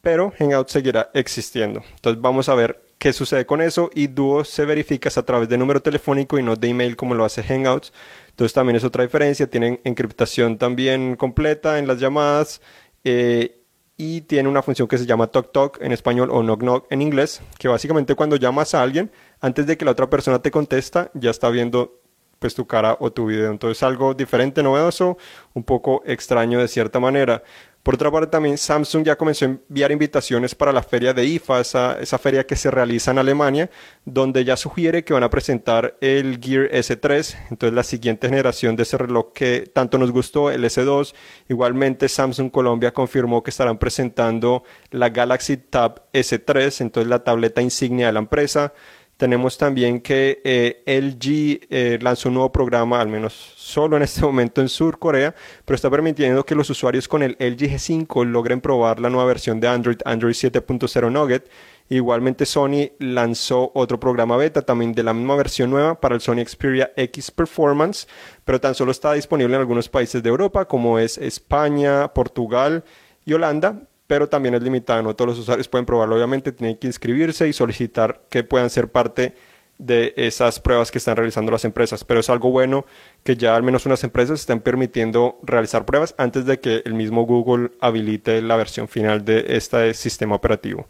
pero 0.00 0.32
Hangouts 0.38 0.72
seguirá 0.72 1.10
existiendo. 1.14 1.82
Entonces 1.94 2.20
vamos 2.20 2.48
a 2.48 2.54
ver 2.54 2.82
qué 2.98 3.12
sucede 3.12 3.46
con 3.46 3.60
eso 3.60 3.90
y 3.94 4.06
Duo 4.06 4.44
se 4.44 4.64
verifica 4.64 5.10
a 5.14 5.22
través 5.22 5.48
de 5.48 5.58
número 5.58 5.82
telefónico 5.82 6.38
y 6.38 6.42
no 6.42 6.56
de 6.56 6.68
email 6.68 6.96
como 6.96 7.14
lo 7.14 7.24
hace 7.24 7.42
Hangouts. 7.42 7.92
Entonces 8.30 8.52
también 8.52 8.76
es 8.76 8.84
otra 8.84 9.04
diferencia. 9.04 9.48
Tienen 9.48 9.80
encriptación 9.84 10.56
también 10.56 11.16
completa 11.16 11.78
en 11.78 11.86
las 11.86 11.98
llamadas. 11.98 12.60
Eh, 13.04 13.61
y 14.02 14.22
tiene 14.22 14.48
una 14.48 14.62
función 14.62 14.88
que 14.88 14.98
se 14.98 15.06
llama 15.06 15.28
Talk 15.28 15.52
Talk 15.52 15.78
en 15.80 15.92
español 15.92 16.28
o 16.32 16.42
Knock 16.42 16.58
Knock 16.58 16.86
en 16.90 17.02
inglés, 17.02 17.40
que 17.56 17.68
básicamente 17.68 18.16
cuando 18.16 18.34
llamas 18.34 18.74
a 18.74 18.82
alguien, 18.82 19.12
antes 19.40 19.64
de 19.68 19.76
que 19.76 19.84
la 19.84 19.92
otra 19.92 20.10
persona 20.10 20.40
te 20.42 20.50
contesta, 20.50 21.12
ya 21.14 21.30
está 21.30 21.50
viendo 21.50 22.00
pues 22.40 22.56
tu 22.56 22.66
cara 22.66 22.96
o 22.98 23.12
tu 23.12 23.26
video. 23.26 23.52
Entonces 23.52 23.80
algo 23.84 24.14
diferente, 24.14 24.60
novedoso, 24.64 25.18
un 25.54 25.62
poco 25.62 26.02
extraño 26.04 26.58
de 26.58 26.66
cierta 26.66 26.98
manera. 26.98 27.44
Por 27.82 27.94
otra 27.94 28.12
parte, 28.12 28.30
también 28.30 28.58
Samsung 28.58 29.04
ya 29.04 29.16
comenzó 29.16 29.44
a 29.44 29.48
enviar 29.48 29.90
invitaciones 29.90 30.54
para 30.54 30.70
la 30.70 30.84
feria 30.84 31.12
de 31.12 31.24
IFA, 31.24 31.60
esa, 31.60 32.00
esa, 32.00 32.16
feria 32.16 32.46
que 32.46 32.54
se 32.54 32.70
realiza 32.70 33.10
en 33.10 33.18
Alemania, 33.18 33.70
donde 34.04 34.44
ya 34.44 34.56
sugiere 34.56 35.02
que 35.02 35.12
van 35.12 35.24
a 35.24 35.30
presentar 35.30 35.96
el 36.00 36.38
Gear 36.40 36.70
S3, 36.70 37.36
entonces 37.50 37.74
la 37.74 37.82
siguiente 37.82 38.28
generación 38.28 38.76
de 38.76 38.84
ese 38.84 38.98
reloj 38.98 39.32
que 39.34 39.68
tanto 39.72 39.98
nos 39.98 40.12
gustó, 40.12 40.52
el 40.52 40.62
S2. 40.62 41.12
Igualmente, 41.48 42.08
Samsung 42.08 42.52
Colombia 42.52 42.92
confirmó 42.92 43.42
que 43.42 43.50
estarán 43.50 43.78
presentando 43.78 44.62
la 44.92 45.08
Galaxy 45.08 45.56
Tab 45.56 46.04
S3, 46.12 46.82
entonces 46.82 47.10
la 47.10 47.24
tableta 47.24 47.62
insignia 47.62 48.06
de 48.06 48.12
la 48.12 48.20
empresa. 48.20 48.72
Tenemos 49.22 49.56
también 49.56 50.00
que 50.00 50.40
eh, 50.42 50.82
LG 50.84 51.68
eh, 51.70 51.98
lanzó 52.02 52.28
un 52.28 52.34
nuevo 52.34 52.50
programa, 52.50 53.00
al 53.00 53.06
menos 53.06 53.32
solo 53.32 53.96
en 53.96 54.02
este 54.02 54.20
momento 54.26 54.60
en 54.60 54.68
Sur 54.68 54.98
Corea, 54.98 55.32
pero 55.64 55.76
está 55.76 55.88
permitiendo 55.88 56.44
que 56.44 56.56
los 56.56 56.68
usuarios 56.70 57.06
con 57.06 57.22
el 57.22 57.36
LG 57.38 57.70
G5 57.70 58.26
logren 58.26 58.60
probar 58.60 58.98
la 58.98 59.10
nueva 59.10 59.26
versión 59.26 59.60
de 59.60 59.68
Android, 59.68 59.98
Android 60.06 60.34
7.0 60.34 61.12
Nugget. 61.12 61.48
Igualmente 61.88 62.46
Sony 62.46 62.90
lanzó 62.98 63.70
otro 63.76 64.00
programa 64.00 64.36
beta 64.36 64.62
también 64.62 64.92
de 64.92 65.04
la 65.04 65.12
misma 65.14 65.36
versión 65.36 65.70
nueva 65.70 66.00
para 66.00 66.16
el 66.16 66.20
Sony 66.20 66.44
Xperia 66.44 66.90
X 66.96 67.30
Performance, 67.30 68.08
pero 68.44 68.60
tan 68.60 68.74
solo 68.74 68.90
está 68.90 69.12
disponible 69.12 69.54
en 69.54 69.60
algunos 69.60 69.88
países 69.88 70.20
de 70.24 70.30
Europa 70.30 70.64
como 70.64 70.98
es 70.98 71.16
España, 71.16 72.12
Portugal 72.12 72.82
y 73.24 73.34
Holanda, 73.34 73.82
pero 74.12 74.28
también 74.28 74.54
es 74.54 74.62
limitada, 74.62 75.00
no 75.00 75.16
todos 75.16 75.30
los 75.30 75.38
usuarios 75.38 75.68
pueden 75.68 75.86
probarlo, 75.86 76.14
obviamente 76.14 76.52
tienen 76.52 76.76
que 76.76 76.86
inscribirse 76.86 77.48
y 77.48 77.54
solicitar 77.54 78.20
que 78.28 78.44
puedan 78.44 78.68
ser 78.68 78.88
parte 78.88 79.34
de 79.78 80.12
esas 80.18 80.60
pruebas 80.60 80.90
que 80.90 80.98
están 80.98 81.16
realizando 81.16 81.50
las 81.50 81.64
empresas, 81.64 82.04
pero 82.04 82.20
es 82.20 82.28
algo 82.28 82.50
bueno 82.50 82.84
que 83.24 83.36
ya 83.36 83.56
al 83.56 83.62
menos 83.62 83.86
unas 83.86 84.04
empresas 84.04 84.40
estén 84.40 84.60
permitiendo 84.60 85.38
realizar 85.42 85.86
pruebas 85.86 86.14
antes 86.18 86.44
de 86.44 86.60
que 86.60 86.82
el 86.84 86.92
mismo 86.92 87.24
Google 87.24 87.70
habilite 87.80 88.42
la 88.42 88.56
versión 88.56 88.86
final 88.86 89.24
de 89.24 89.46
este 89.48 89.94
sistema 89.94 90.34
operativo. 90.34 90.88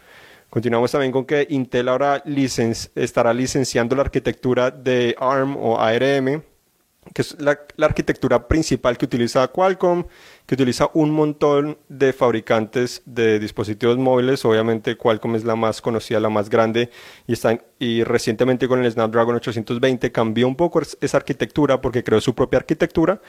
Continuamos 0.51 0.91
también 0.91 1.13
con 1.13 1.25
que 1.25 1.47
Intel 1.49 1.91
ahora 1.91 2.25
estará 2.97 3.33
licenciando 3.33 3.95
la 3.95 4.03
arquitectura 4.03 4.73
de 4.73 5.15
ARM 5.17 5.57
o 5.59 5.79
ARM 5.79 6.43
que 7.15 7.23
es 7.23 7.41
la, 7.41 7.59
arquitectura 7.81 8.49
principal 8.49 8.97
que 8.97 9.05
utiliza 9.05 9.47
Qualcomm, 9.49 10.05
que 10.47 10.55
utiliza 10.55 10.91
un 10.95 11.11
montón 11.11 11.79
de 11.89 12.13
fabricantes 12.13 13.03
de 13.05 13.39
dispositivos 13.39 13.99
móviles. 13.99 14.45
Obviamente 14.45 14.97
Qualcomm 14.97 15.37
es 15.37 15.45
la 15.45 15.57
más 15.57 15.81
conocida, 15.81 16.21
la 16.21 16.31
más 16.31 16.49
grande, 16.49 16.91
y, 17.27 17.35
está, 17.35 17.59
y 17.79 18.05
recientemente 18.05 18.69
con 18.69 18.85
el 18.85 18.91
Snapdragon 18.91 19.37
820 19.37 20.11
cambió 20.13 20.49
un 20.49 20.57
poco 20.57 20.81
esa 21.01 21.17
arquitectura 21.17 21.81
porque 21.81 22.03
creó 22.03 22.21
su 22.21 22.35
propia 22.35 22.59
arquitectura. 22.59 23.21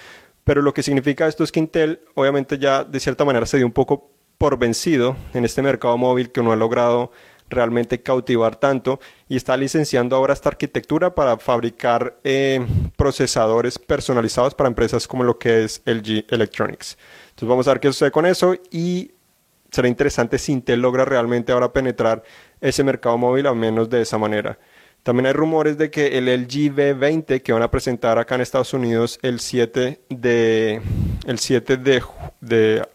Pero 0.43 0.61
lo 0.61 0.73
que 0.73 0.83
significa 0.83 1.27
esto 1.27 1.43
es 1.43 1.51
que 1.51 1.59
Intel 1.59 2.01
obviamente 2.15 2.57
ya 2.57 2.83
de 2.83 2.99
cierta 2.99 3.25
manera 3.25 3.45
se 3.45 3.57
dio 3.57 3.65
un 3.65 3.71
poco 3.71 4.11
por 4.37 4.57
vencido 4.57 5.15
en 5.33 5.45
este 5.45 5.61
mercado 5.61 5.97
móvil 5.97 6.31
que 6.31 6.43
no 6.43 6.51
ha 6.51 6.55
logrado 6.55 7.11
realmente 7.49 8.01
cautivar 8.01 8.55
tanto 8.55 8.99
y 9.27 9.35
está 9.35 9.55
licenciando 9.57 10.15
ahora 10.15 10.33
esta 10.33 10.49
arquitectura 10.49 11.13
para 11.13 11.37
fabricar 11.37 12.17
eh, 12.23 12.65
procesadores 12.95 13.79
personalizados 13.79 14.55
para 14.55 14.67
empresas 14.67 15.07
como 15.07 15.23
lo 15.23 15.37
que 15.37 15.63
es 15.63 15.81
LG 15.85 16.25
Electronics. 16.29 16.97
Entonces 17.29 17.49
vamos 17.49 17.67
a 17.67 17.71
ver 17.71 17.79
qué 17.79 17.87
sucede 17.87 18.11
con 18.11 18.25
eso 18.25 18.55
y 18.71 19.11
será 19.71 19.87
interesante 19.87 20.37
si 20.37 20.51
Intel 20.51 20.81
logra 20.81 21.05
realmente 21.05 21.51
ahora 21.51 21.73
penetrar 21.73 22.23
ese 22.61 22.83
mercado 22.83 23.17
móvil 23.17 23.47
al 23.47 23.55
menos 23.55 23.89
de 23.89 24.01
esa 24.01 24.17
manera. 24.17 24.57
También 25.03 25.25
hay 25.25 25.33
rumores 25.33 25.77
de 25.77 25.91
que 25.91 26.17
el 26.17 26.27
LG 26.27 26.73
V20 26.73 27.41
que 27.41 27.51
van 27.51 27.61
a 27.61 27.69
presentar 27.69 28.17
acá 28.17 28.35
en 28.35 28.41
Estados 28.41 28.73
Unidos 28.73 29.19
el 29.21 29.41
7 29.41 29.99
de, 30.09 30.81
el 31.25 31.39
7 31.39 31.75
de, 31.75 32.01
de 32.39 32.87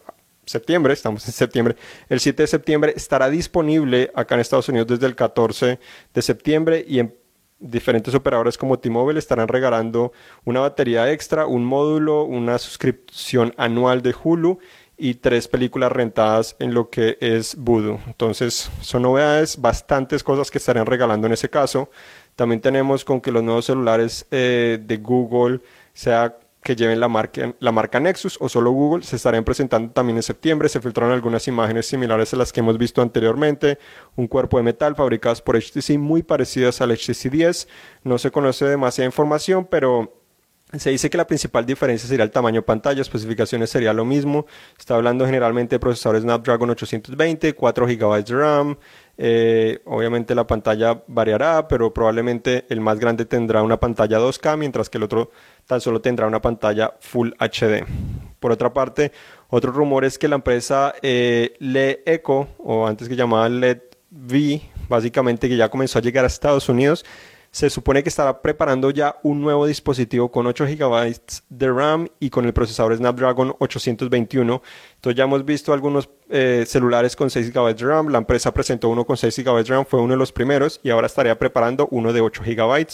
septiembre, 0.49 0.93
estamos 0.93 1.25
en 1.27 1.33
septiembre, 1.33 1.75
el 2.09 2.19
7 2.19 2.43
de 2.43 2.47
septiembre 2.47 2.93
estará 2.95 3.29
disponible 3.29 4.11
acá 4.15 4.35
en 4.35 4.41
Estados 4.41 4.67
Unidos 4.69 4.87
desde 4.87 5.05
el 5.05 5.15
14 5.15 5.79
de 6.13 6.21
septiembre 6.21 6.83
y 6.87 6.99
en 6.99 7.15
diferentes 7.59 8.15
operadores 8.15 8.57
como 8.57 8.79
T-Mobile 8.79 9.19
estarán 9.19 9.47
regalando 9.47 10.11
una 10.45 10.61
batería 10.61 11.11
extra, 11.11 11.45
un 11.45 11.65
módulo, 11.65 12.23
una 12.23 12.57
suscripción 12.57 13.53
anual 13.57 14.01
de 14.01 14.15
Hulu 14.23 14.59
y 14.97 15.15
tres 15.15 15.47
películas 15.47 15.91
rentadas 15.91 16.55
en 16.59 16.73
lo 16.73 16.89
que 16.89 17.17
es 17.21 17.55
Voodoo. 17.55 17.99
Entonces 18.07 18.69
son 18.81 19.03
novedades, 19.03 19.59
bastantes 19.59 20.23
cosas 20.23 20.49
que 20.51 20.57
estarán 20.57 20.85
regalando 20.85 21.27
en 21.27 21.33
ese 21.33 21.49
caso. 21.49 21.89
También 22.35 22.61
tenemos 22.61 23.05
con 23.05 23.21
que 23.21 23.31
los 23.31 23.43
nuevos 23.43 23.65
celulares 23.65 24.25
eh, 24.31 24.79
de 24.81 24.97
Google 24.97 25.61
sea 25.93 26.37
que 26.61 26.75
lleven 26.75 26.99
la 26.99 27.07
marca, 27.07 27.99
Nexus 27.99 28.37
o 28.41 28.49
solo 28.49 28.71
Google 28.71 29.03
se 29.03 29.15
estarán 29.15 29.43
presentando 29.43 29.91
también 29.91 30.17
en 30.17 30.23
septiembre. 30.23 30.67
Se 30.67 30.81
filtraron 30.81 31.13
algunas 31.13 31.47
imágenes 31.47 31.87
similares 31.87 32.33
a 32.33 32.37
las 32.37 32.51
que 32.51 32.59
hemos 32.59 32.77
visto 32.77 33.01
anteriormente. 33.01 33.79
Un 34.15 34.27
cuerpo 34.27 34.57
de 34.57 34.63
metal 34.63 34.95
fabricados 34.95 35.41
por 35.41 35.57
HTC 35.57 35.97
muy 35.97 36.21
parecidas 36.21 36.81
al 36.81 36.91
HTC 36.91 37.29
10. 37.31 37.67
No 38.03 38.17
se 38.17 38.31
conoce 38.31 38.65
demasiada 38.65 39.05
información, 39.05 39.67
pero 39.69 40.13
Se 40.77 40.91
dice 40.91 41.09
que 41.09 41.17
la 41.17 41.25
principal 41.25 41.65
diferencia 41.65 42.07
sería 42.07 42.23
el 42.23 42.29
tamaño 42.29 42.61
pantalla, 42.61 43.01
especificaciones 43.01 43.71
sería 43.71 43.91
lo 43.91 44.05
mismo. 44.05 44.45
Está 44.77 44.93
hablando 44.93 45.25
generalmente 45.25 45.75
de 45.75 45.79
procesadores 45.79 46.21
Snapdragon 46.21 46.69
820, 46.69 47.55
4 47.55 47.87
GB 47.87 48.23
de 48.23 48.35
RAM. 48.35 48.77
Eh, 49.17 49.81
obviamente 49.85 50.35
la 50.35 50.45
pantalla 50.45 51.03
variará, 51.07 51.67
pero 51.67 51.91
probablemente 51.91 52.65
el 52.69 52.81
más 52.81 52.99
grande 52.99 53.25
tendrá 53.25 53.63
una 53.63 53.79
pantalla 53.79 54.19
2K, 54.19 54.57
mientras 54.57 54.91
que 54.91 54.99
el 54.99 55.05
otro 55.05 55.31
tan 55.69 55.79
solo 55.79 56.01
tendrá 56.01 56.25
una 56.25 56.41
pantalla 56.41 56.95
Full 56.99 57.29
HD. 57.37 57.85
Por 58.39 58.51
otra 58.51 58.73
parte, 58.73 59.11
otro 59.49 59.71
rumor 59.71 60.03
es 60.03 60.17
que 60.17 60.27
la 60.27 60.33
empresa 60.33 60.95
eh, 61.03 61.53
Eco, 62.07 62.47
o 62.57 62.87
antes 62.87 63.07
que 63.07 63.15
llamaba 63.15 63.47
LED 63.47 63.77
V, 64.09 64.61
básicamente 64.87 65.47
que 65.47 65.55
ya 65.55 65.69
comenzó 65.69 65.99
a 65.99 66.01
llegar 66.01 66.23
a 66.23 66.27
Estados 66.27 66.69
Unidos, 66.69 67.05
se 67.51 67.69
supone 67.69 68.01
que 68.01 68.09
estará 68.09 68.41
preparando 68.41 68.89
ya 68.89 69.17
un 69.21 69.41
nuevo 69.41 69.67
dispositivo 69.67 70.31
con 70.31 70.47
8 70.47 70.65
GB 70.65 71.21
de 71.49 71.71
RAM 71.71 72.07
y 72.19 72.31
con 72.31 72.45
el 72.45 72.53
procesador 72.53 72.97
Snapdragon 72.97 73.53
821. 73.59 74.63
Entonces 74.95 75.15
ya 75.15 75.25
hemos 75.25 75.45
visto 75.45 75.71
algunos 75.71 76.09
eh, 76.31 76.63
celulares 76.65 77.15
con 77.15 77.29
6 77.29 77.53
GB 77.53 77.75
de 77.75 77.85
RAM. 77.85 78.07
La 78.07 78.17
empresa 78.17 78.51
presentó 78.51 78.89
uno 78.89 79.05
con 79.05 79.17
6 79.17 79.43
GB 79.43 79.63
de 79.63 79.69
RAM, 79.69 79.85
fue 79.85 80.01
uno 80.01 80.15
de 80.15 80.17
los 80.17 80.31
primeros 80.31 80.79
y 80.81 80.89
ahora 80.89 81.05
estaría 81.05 81.37
preparando 81.37 81.87
uno 81.91 82.11
de 82.11 82.21
8 82.21 82.41
GB. 82.43 82.87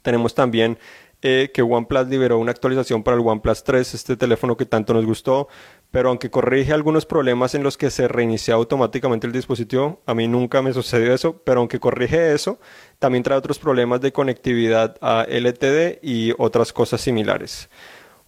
Tenemos 0.00 0.34
también 0.34 0.78
eh, 1.26 1.50
que 1.54 1.62
OnePlus 1.62 2.06
liberó 2.08 2.38
una 2.38 2.50
actualización 2.50 3.02
para 3.02 3.16
el 3.16 3.26
OnePlus 3.26 3.64
3, 3.64 3.94
este 3.94 4.14
teléfono 4.14 4.58
que 4.58 4.66
tanto 4.66 4.92
nos 4.92 5.06
gustó, 5.06 5.48
pero 5.90 6.10
aunque 6.10 6.28
corrige 6.28 6.74
algunos 6.74 7.06
problemas 7.06 7.54
en 7.54 7.62
los 7.62 7.78
que 7.78 7.90
se 7.90 8.08
reinicia 8.08 8.52
automáticamente 8.52 9.26
el 9.26 9.32
dispositivo, 9.32 10.02
a 10.04 10.12
mí 10.12 10.28
nunca 10.28 10.60
me 10.60 10.74
sucedió 10.74 11.14
eso, 11.14 11.40
pero 11.42 11.60
aunque 11.60 11.80
corrige 11.80 12.34
eso, 12.34 12.60
también 12.98 13.22
trae 13.22 13.38
otros 13.38 13.58
problemas 13.58 14.02
de 14.02 14.12
conectividad 14.12 14.98
a 15.00 15.24
LTD 15.26 16.00
y 16.02 16.34
otras 16.36 16.74
cosas 16.74 17.00
similares. 17.00 17.70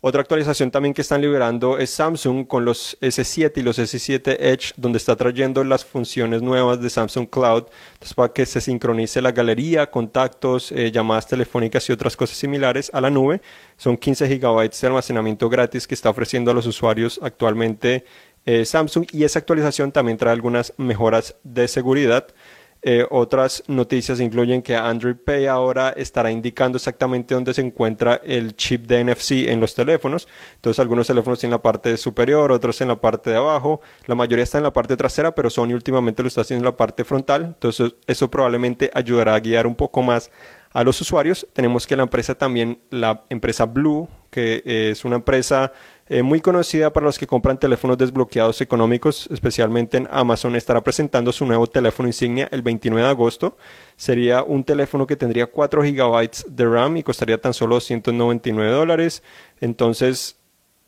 Otra 0.09 0.21
actualización 0.21 0.71
también 0.71 0.95
que 0.95 1.03
están 1.03 1.21
liberando 1.21 1.79
es 1.79 1.91
Samsung 1.91 2.47
con 2.47 2.65
los 2.65 2.97
S7 3.01 3.55
y 3.57 3.63
los 3.63 3.77
S7 3.81 4.37
Edge, 4.39 4.73
donde 4.77 4.99
está 4.99 5.17
trayendo 5.17 5.65
las 5.65 5.85
funciones 5.85 6.43
nuevas 6.43 6.81
de 6.81 6.91
Samsung 6.91 7.29
Cloud, 7.29 7.65
para 8.15 8.33
que 8.33 8.47
se 8.47 8.61
sincronice 8.61 9.21
la 9.21 9.33
galería, 9.33 9.91
contactos, 9.91 10.71
eh, 10.71 10.93
llamadas 10.93 11.27
telefónicas 11.27 11.89
y 11.89 11.93
otras 11.93 12.17
cosas 12.17 12.37
similares 12.37 12.89
a 12.95 13.01
la 13.01 13.11
nube. 13.11 13.41
Son 13.77 13.97
15 13.97 14.29
GB 14.29 14.71
de 14.71 14.87
almacenamiento 14.87 15.49
gratis 15.49 15.89
que 15.89 15.97
está 15.97 16.09
ofreciendo 16.09 16.53
a 16.53 16.55
los 16.55 16.67
usuarios 16.67 17.19
actualmente 17.21 18.05
eh, 18.49 18.65
Samsung 18.65 19.07
y 19.11 19.25
esa 19.25 19.41
actualización 19.41 19.91
también 19.91 20.19
trae 20.19 20.33
algunas 20.33 20.73
mejoras 20.77 21.35
de 21.43 21.67
seguridad. 21.67 22.29
Eh, 22.83 23.05
otras 23.11 23.65
noticias 23.67 24.21
incluyen 24.21 24.63
que 24.63 24.77
Android 24.77 25.17
Pay 25.17 25.47
ahora 25.47 25.91
estará 25.91 26.31
indicando 26.31 26.77
exactamente 26.77 27.35
dónde 27.35 27.53
se 27.53 27.63
encuentra 27.63 28.21
el 28.25 28.55
chip 28.55 28.87
de 28.87 29.03
NFC 29.03 29.49
en 29.49 29.61
los 29.61 29.75
teléfonos. 29.75 30.29
Entonces 30.55 30.79
algunos 30.79 31.07
teléfonos 31.07 31.41
tienen 31.41 31.53
la 31.53 31.63
parte 31.63 31.97
superior, 31.97 32.53
otros 32.53 32.81
en 32.81 32.89
la 32.89 33.01
parte 33.01 33.31
de 33.31 33.37
abajo. 33.37 33.81
La 34.07 34.15
mayoría 34.15 34.45
está 34.45 34.59
en 34.59 34.65
la 34.65 34.73
parte 34.73 34.97
trasera, 34.97 35.35
pero 35.35 35.51
Sony 35.51 35.73
últimamente 35.73 36.23
lo 36.23 36.29
está 36.29 36.43
haciendo 36.43 36.63
en 36.63 36.73
la 36.73 36.77
parte 36.77 37.05
frontal. 37.05 37.45
Entonces 37.45 37.95
eso 38.07 38.31
probablemente 38.31 38.91
ayudará 38.95 39.35
a 39.35 39.41
guiar 39.41 39.67
un 39.67 39.75
poco 39.75 40.03
más 40.03 40.31
a 40.73 40.85
los 40.85 41.01
usuarios. 41.01 41.47
Tenemos 41.55 41.87
que 41.87 41.97
la 41.97 42.03
empresa 42.03 42.35
también, 42.35 42.79
la 42.91 43.25
empresa 43.31 43.65
Blue, 43.65 44.09
que 44.31 44.63
es 44.65 45.05
una 45.05 45.17
empresa 45.17 45.73
eh, 46.09 46.23
muy 46.23 46.41
conocida 46.41 46.93
para 46.93 47.07
los 47.07 47.19
que 47.19 47.27
compran 47.27 47.59
teléfonos 47.59 47.99
desbloqueados 47.99 48.61
económicos, 48.61 49.29
especialmente 49.33 49.97
en 49.97 50.09
Amazon, 50.11 50.55
estará 50.55 50.81
presentando 50.81 51.33
su 51.33 51.45
nuevo 51.47 51.67
teléfono 51.67 52.09
insignia 52.09 52.49
el 52.53 52.63
29 52.63 53.03
de 53.03 53.11
agosto. 53.11 53.57
Sería 53.97 54.45
un 54.45 54.63
teléfono 54.63 55.07
que 55.07 55.17
tendría 55.17 55.47
4 55.47 55.83
GB 55.83 56.31
de 56.49 56.65
RAM 56.65 56.97
y 56.99 57.03
costaría 57.03 57.41
tan 57.41 57.55
solo 57.55 57.75
299 57.75 58.71
dólares. 58.71 59.25
Entonces, 59.61 60.37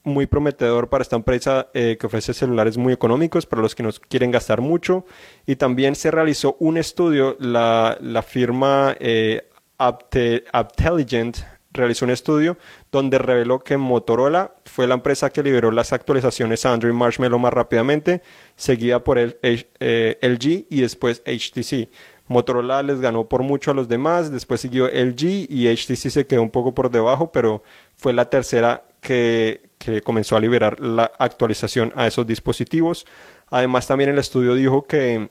muy 0.04 0.26
prometedor 0.26 0.88
para 0.88 1.02
esta 1.02 1.16
empresa 1.16 1.68
eh, 1.74 1.96
que 1.98 2.06
ofrece 2.06 2.32
celulares 2.32 2.76
muy 2.76 2.92
económicos 2.92 3.46
para 3.46 3.62
los 3.62 3.74
que 3.74 3.82
no 3.82 3.90
quieren 4.08 4.30
gastar 4.30 4.60
mucho. 4.60 5.04
Y 5.46 5.56
también 5.56 5.96
se 5.96 6.10
realizó 6.10 6.56
un 6.60 6.78
estudio, 6.78 7.36
la, 7.40 7.98
firma 8.26 8.96
eh, 9.00 9.48
Aptelligent 9.78 11.38
realizó 11.72 12.04
un 12.04 12.10
estudio 12.10 12.56
donde 12.90 13.18
reveló 13.18 13.60
que 13.60 13.76
Motorola 13.76 14.54
fue 14.64 14.86
la 14.86 14.94
empresa 14.94 15.30
que 15.30 15.42
liberó 15.42 15.70
las 15.70 15.92
actualizaciones 15.92 16.64
a 16.64 16.72
Android 16.72 16.94
Marshmallow 16.94 17.38
más 17.38 17.52
rápidamente, 17.52 18.22
seguida 18.56 19.04
por 19.04 19.18
el, 19.18 19.38
eh, 19.42 20.18
LG 20.20 20.66
y 20.70 20.80
después 20.80 21.22
HTC. 21.26 21.88
Motorola 22.26 22.82
les 22.82 23.00
ganó 23.00 23.28
por 23.28 23.42
mucho 23.42 23.70
a 23.70 23.74
los 23.74 23.88
demás, 23.88 24.30
después 24.30 24.60
siguió 24.60 24.86
LG 24.86 25.46
y 25.48 25.68
HTC 25.68 26.10
se 26.10 26.26
quedó 26.26 26.42
un 26.42 26.50
poco 26.50 26.74
por 26.74 26.90
debajo, 26.90 27.32
pero 27.32 27.62
fue 27.96 28.12
la 28.12 28.28
tercera 28.28 28.84
que, 29.00 29.70
que 29.78 30.02
comenzó 30.02 30.36
a 30.36 30.40
liberar 30.40 30.78
la 30.80 31.10
actualización 31.18 31.92
a 31.96 32.06
esos 32.06 32.26
dispositivos. 32.26 33.06
Además 33.50 33.86
también 33.86 34.10
el 34.10 34.18
estudio 34.18 34.54
dijo 34.54 34.86
que 34.86 35.30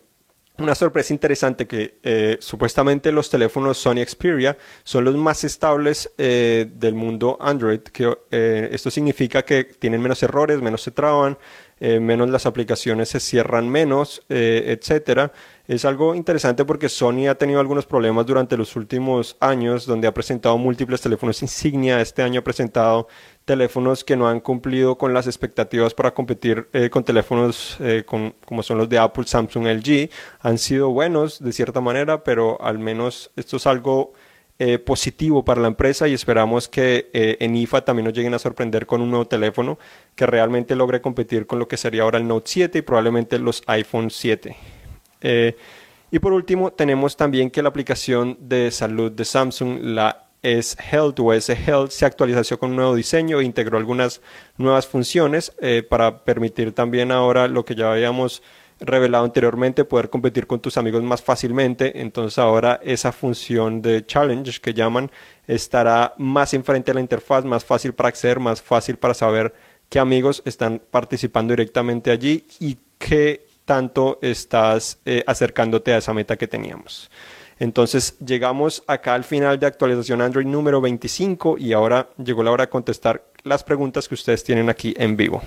una 0.60 0.76
sorpresa 0.76 1.14
interesante 1.14 1.68
que 1.68 2.00
eh, 2.04 2.38
supuestamente 2.40 3.12
los 3.12 3.30
teléfonos 3.30 3.78
Sony 3.78 4.04
Xperia 4.06 4.58
son 4.84 5.06
los 5.06 5.16
más 5.16 5.44
estables 5.44 6.12
eh, 6.18 6.68
del 6.74 6.96
mundo 6.96 7.38
Android. 7.40 7.82
Que, 7.82 8.18
eh, 8.32 8.70
esto 8.72 8.90
significa 8.90 9.44
que 9.44 9.64
tienen 9.64 10.02
menos 10.02 10.22
errores, 10.24 10.62
menos 10.62 10.82
se 10.82 10.92
traban, 10.92 11.38
menos 11.80 12.28
las 12.32 12.48
aplicaciones 12.48 13.10
se 13.10 13.20
cierran 13.20 13.70
menos, 13.70 14.24
etcétera. 14.30 15.32
Es 15.68 15.84
algo 15.84 16.16
interesante 16.16 16.64
porque 16.64 16.88
Sony 16.88 17.28
ha 17.30 17.36
tenido 17.36 17.60
algunos 17.60 17.86
problemas 17.86 18.26
durante 18.26 18.56
los 18.56 18.78
últimos 18.78 19.36
años, 19.42 19.86
donde 19.86 20.08
ha 20.08 20.14
presentado 20.14 20.58
múltiples 20.58 21.02
teléfonos 21.02 21.42
insignia. 21.42 22.00
Este 22.00 22.24
año 22.24 22.40
ha 22.40 22.44
presentado 22.44 23.10
teléfonos 23.44 24.06
que 24.06 24.16
no 24.16 24.30
han 24.30 24.40
cumplido 24.40 24.98
con 24.98 25.14
las 25.14 25.28
expectativas 25.28 25.94
para 25.94 26.14
competir 26.14 26.70
eh, 26.72 26.90
con 26.90 27.04
teléfonos 27.04 27.76
eh, 27.82 28.06
como 28.06 28.64
son 28.64 28.78
los 28.78 28.88
de 28.88 28.98
Apple, 28.98 29.26
Samsung, 29.28 29.68
LG. 29.68 30.10
Han 30.40 30.58
sido 30.58 30.90
buenos 30.92 31.44
de 31.44 31.52
cierta 31.52 31.82
manera, 31.82 32.24
pero 32.24 32.62
al 32.62 32.80
menos 32.80 33.32
esto 33.36 33.58
es 33.58 33.68
algo 33.68 34.14
eh, 34.60 34.80
positivo 34.80 35.44
para 35.44 35.60
la 35.60 35.68
empresa 35.68 36.08
y 36.08 36.14
esperamos 36.14 36.70
que 36.70 37.10
en 37.12 37.58
IFA 37.58 37.84
también 37.84 38.06
nos 38.06 38.14
lleguen 38.14 38.34
a 38.34 38.40
sorprender 38.40 38.86
con 38.86 39.02
un 39.02 39.10
nuevo 39.10 39.28
teléfono 39.28 39.78
que 40.16 40.26
realmente 40.26 40.78
logre 40.78 41.02
competir 41.02 41.46
con 41.46 41.60
lo 41.60 41.68
que 41.68 41.76
sería 41.76 42.04
ahora 42.04 42.20
el 42.20 42.28
Note 42.28 42.50
7 42.50 42.78
y 42.78 42.82
probablemente 42.84 43.38
los 43.38 43.64
iPhone 43.68 44.10
7. 44.10 44.77
Y 45.22 46.20
por 46.20 46.34
último, 46.34 46.72
tenemos 46.72 47.18
también 47.18 47.50
que 47.50 47.62
la 47.62 47.70
aplicación 47.70 48.38
de 48.40 48.72
salud 48.72 49.12
de 49.12 49.26
Samsung, 49.26 49.80
la 49.82 50.28
es 50.42 50.78
Health 50.92 51.20
o 51.20 51.34
S 51.34 51.52
Health 51.54 51.90
se 51.90 52.06
actualizó 52.06 52.60
con 52.60 52.72
un 52.72 52.78
nuevo 52.78 52.96
diseño 52.96 53.40
e 53.40 53.44
integró 53.44 53.78
algunas 53.78 54.22
nuevas 54.58 54.88
funciones 54.88 55.54
eh, 55.60 55.84
para 55.88 56.24
permitir 56.24 56.74
también 56.74 57.12
ahora 57.12 57.48
lo 57.48 57.66
que 57.66 57.76
ya 57.76 57.92
habíamos 57.92 58.42
revelado 58.80 59.26
anteriormente, 59.26 59.86
poder 59.86 60.10
competir 60.10 60.46
con 60.46 60.60
tus 60.60 60.78
amigos 60.78 61.02
más 61.02 61.22
fácilmente. 61.22 62.00
Entonces 62.00 62.38
ahora 62.38 62.80
esa 62.84 63.12
función 63.12 63.82
de 63.82 64.06
challenge 64.06 64.62
que 64.62 64.74
llaman 64.74 65.12
estará 65.48 66.14
más 66.18 66.54
enfrente 66.54 66.92
a 66.92 66.94
la 66.94 67.02
interfaz, 67.02 67.44
más 67.44 67.66
fácil 67.66 67.94
para 67.94 68.10
acceder, 68.10 68.40
más 68.40 68.62
fácil 68.62 68.98
para 68.98 69.16
saber 69.16 69.54
qué 69.90 70.00
amigos 70.00 70.44
están 70.46 70.82
participando 70.92 71.54
directamente 71.54 72.12
allí 72.12 72.46
y 72.60 72.78
qué 73.00 73.47
tanto 73.68 74.18
estás 74.22 74.98
eh, 75.04 75.26
acercándote 75.28 75.94
a 75.94 75.98
esa 75.98 76.14
meta 76.14 76.38
que 76.38 76.48
teníamos. 76.48 77.12
Entonces 77.60 78.18
llegamos 78.20 78.82
acá 78.88 79.14
al 79.14 79.26
final 79.26 79.60
de 79.60 79.66
actualización 79.66 80.22
Android 80.22 80.46
número 80.46 80.80
25 80.80 81.58
y 81.58 81.74
ahora 81.74 82.08
llegó 82.18 82.44
la 82.44 82.52
hora 82.52 82.64
de 82.66 82.70
contestar 82.70 83.26
las 83.44 83.66
preguntas 83.66 84.08
que 84.08 84.16
ustedes 84.16 84.42
tienen 84.46 84.70
aquí 84.70 84.94
en 84.98 85.18
vivo. 85.18 85.44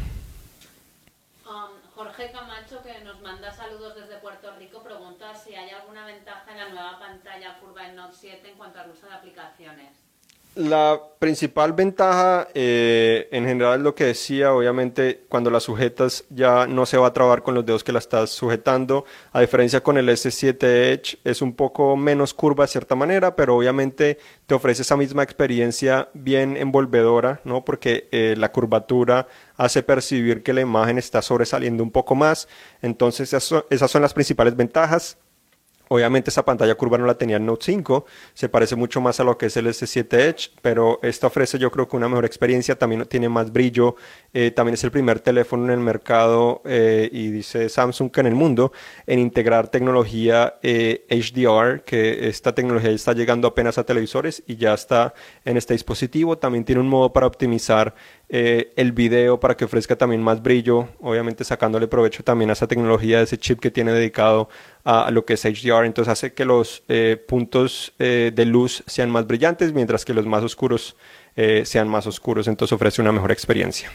Um, 1.47 1.71
Jorge 1.95 2.31
Camacho, 2.31 2.83
que 2.83 3.03
nos 3.05 3.23
manda 3.23 3.51
saludos 3.53 3.95
desde 3.95 4.19
Puerto 4.19 4.55
Rico, 4.59 4.83
pregunta 4.83 5.35
si 5.35 5.55
hay 5.55 5.71
alguna 5.71 6.05
ventaja 6.05 6.53
en 6.53 6.59
la 6.59 6.69
nueva 6.69 6.99
pantalla 6.99 7.59
curva 7.59 7.89
en 7.89 7.97
Note 7.97 8.17
7 8.21 8.51
en 8.51 8.59
cuanto 8.59 8.81
al 8.81 8.91
uso 8.91 9.07
de 9.07 9.15
aplicaciones. 9.15 9.89
La 10.61 11.01
principal 11.19 11.73
ventaja, 11.73 12.49
eh, 12.53 13.29
en 13.33 13.47
general, 13.47 13.79
es 13.79 13.83
lo 13.83 13.95
que 13.95 14.05
decía, 14.05 14.53
obviamente, 14.53 15.25
cuando 15.31 15.49
la 15.49 15.59
sujetas 15.59 16.27
ya 16.29 16.67
no 16.67 16.85
se 16.85 16.99
va 16.99 17.07
a 17.07 17.13
trabar 17.15 17.43
con 17.43 17.55
los 17.55 17.65
dedos 17.65 17.83
que 17.83 17.93
la 17.93 17.99
estás 17.99 18.29
sujetando. 18.29 19.07
A 19.33 19.41
diferencia 19.41 19.83
con 19.83 19.97
el 19.97 20.11
S7 20.11 20.63
Edge, 20.63 21.19
es 21.25 21.41
un 21.41 21.55
poco 21.55 21.97
menos 21.97 22.35
curva 22.35 22.65
de 22.65 22.69
cierta 22.69 22.95
manera, 22.95 23.37
pero 23.37 23.57
obviamente 23.57 24.19
te 24.47 24.55
ofrece 24.55 24.83
esa 24.83 24.99
misma 24.99 25.23
experiencia 25.23 26.11
bien 26.13 26.59
envolvedora, 26.59 27.41
¿no? 27.45 27.65
Porque 27.65 28.11
eh, 28.13 28.35
la 28.37 28.53
curvatura 28.53 29.29
hace 29.57 29.83
percibir 29.83 30.43
que 30.43 30.53
la 30.53 30.61
imagen 30.61 30.99
está 30.99 31.23
sobresaliendo 31.23 31.83
un 31.83 31.91
poco 31.91 32.15
más. 32.15 32.49
Entonces, 32.83 33.33
esas 33.33 33.91
son 33.91 34.03
las 34.03 34.13
principales 34.13 34.55
ventajas 34.57 35.17
Obviamente 35.93 36.31
esa 36.31 36.45
pantalla 36.45 36.77
curva 36.77 36.99
no 36.99 37.05
la 37.05 37.19
tenía 37.19 37.37
el 37.37 37.45
Note 37.45 37.65
5, 37.65 38.07
se 38.33 38.49
parece 38.49 38.77
mucho 38.77 39.01
más 39.01 39.19
a 39.19 39.25
lo 39.25 39.37
que 39.37 39.47
es 39.47 39.57
el 39.57 39.67
S7 39.67 40.15
Edge, 40.21 40.51
pero 40.63 41.01
esta 41.03 41.27
ofrece 41.27 41.59
yo 41.59 41.73
creo 41.73 41.89
que 41.89 41.97
una 41.97 42.09
mejor 42.09 42.25
experiencia, 42.25 42.79
también 42.79 43.05
tiene 43.07 43.29
más 43.29 43.53
brillo, 43.53 43.97
eh, 44.33 44.53
también 44.53 44.75
es 44.75 44.85
el 44.85 44.93
primer 44.93 45.19
teléfono 45.19 45.65
en 45.65 45.73
el 45.73 45.81
mercado 45.81 46.63
eh, 46.65 47.09
y 47.11 47.33
dice 47.33 47.69
Samsung 47.69 48.13
que 48.13 48.21
en 48.21 48.29
el 48.29 48.37
mundo 48.37 48.71
en 49.09 49.19
integrar 49.19 49.67
tecnología 49.67 50.61
HDR, 50.63 51.79
eh, 51.79 51.83
que 51.85 52.29
esta 52.29 52.55
tecnología 52.55 52.91
está 52.91 53.13
llegando 53.13 53.49
apenas 53.49 53.77
a 53.77 53.83
televisores 53.83 54.45
y 54.47 54.55
ya 54.55 54.75
está 54.75 55.13
en 55.45 55.57
este 55.57 55.75
dispositivo, 55.75 56.39
también 56.39 56.65
tiene 56.65 56.83
un 56.83 56.89
modo 56.89 57.13
para 57.13 57.27
optimizar 57.27 57.97
el 58.33 58.93
video 58.93 59.41
para 59.41 59.57
que 59.57 59.65
ofrezca 59.65 59.97
también 59.97 60.23
más 60.23 60.41
brillo, 60.41 60.89
obviamente 61.01 61.43
sacándole 61.43 61.89
provecho 61.89 62.23
también 62.23 62.51
a 62.51 62.53
esa 62.53 62.69
tecnología, 62.69 63.21
ese 63.21 63.39
chip 63.39 63.59
que 63.59 63.73
tiene 63.73 63.93
dedicado 63.93 64.49
a 64.85 65.11
lo 65.11 65.25
que 65.25 65.35
es 65.35 65.45
HDR, 65.45 65.85
entonces 65.85 66.13
hace 66.13 66.33
que 66.33 66.45
los 66.45 66.83
eh, 66.89 67.23
puntos 67.29 67.93
eh, 67.99 68.31
de 68.35 68.45
luz 68.47 68.83
sean 68.87 69.11
más 69.11 69.27
brillantes, 69.27 69.73
mientras 69.73 70.05
que 70.05 70.15
los 70.15 70.27
más 70.27 70.43
oscuros 70.45 70.97
eh, 71.37 71.63
sean 71.65 71.89
más 71.89 72.07
oscuros, 72.07 72.49
entonces 72.49 72.73
ofrece 72.73 73.03
una 73.03 73.13
mejor 73.13 73.33
experiencia. 73.33 73.91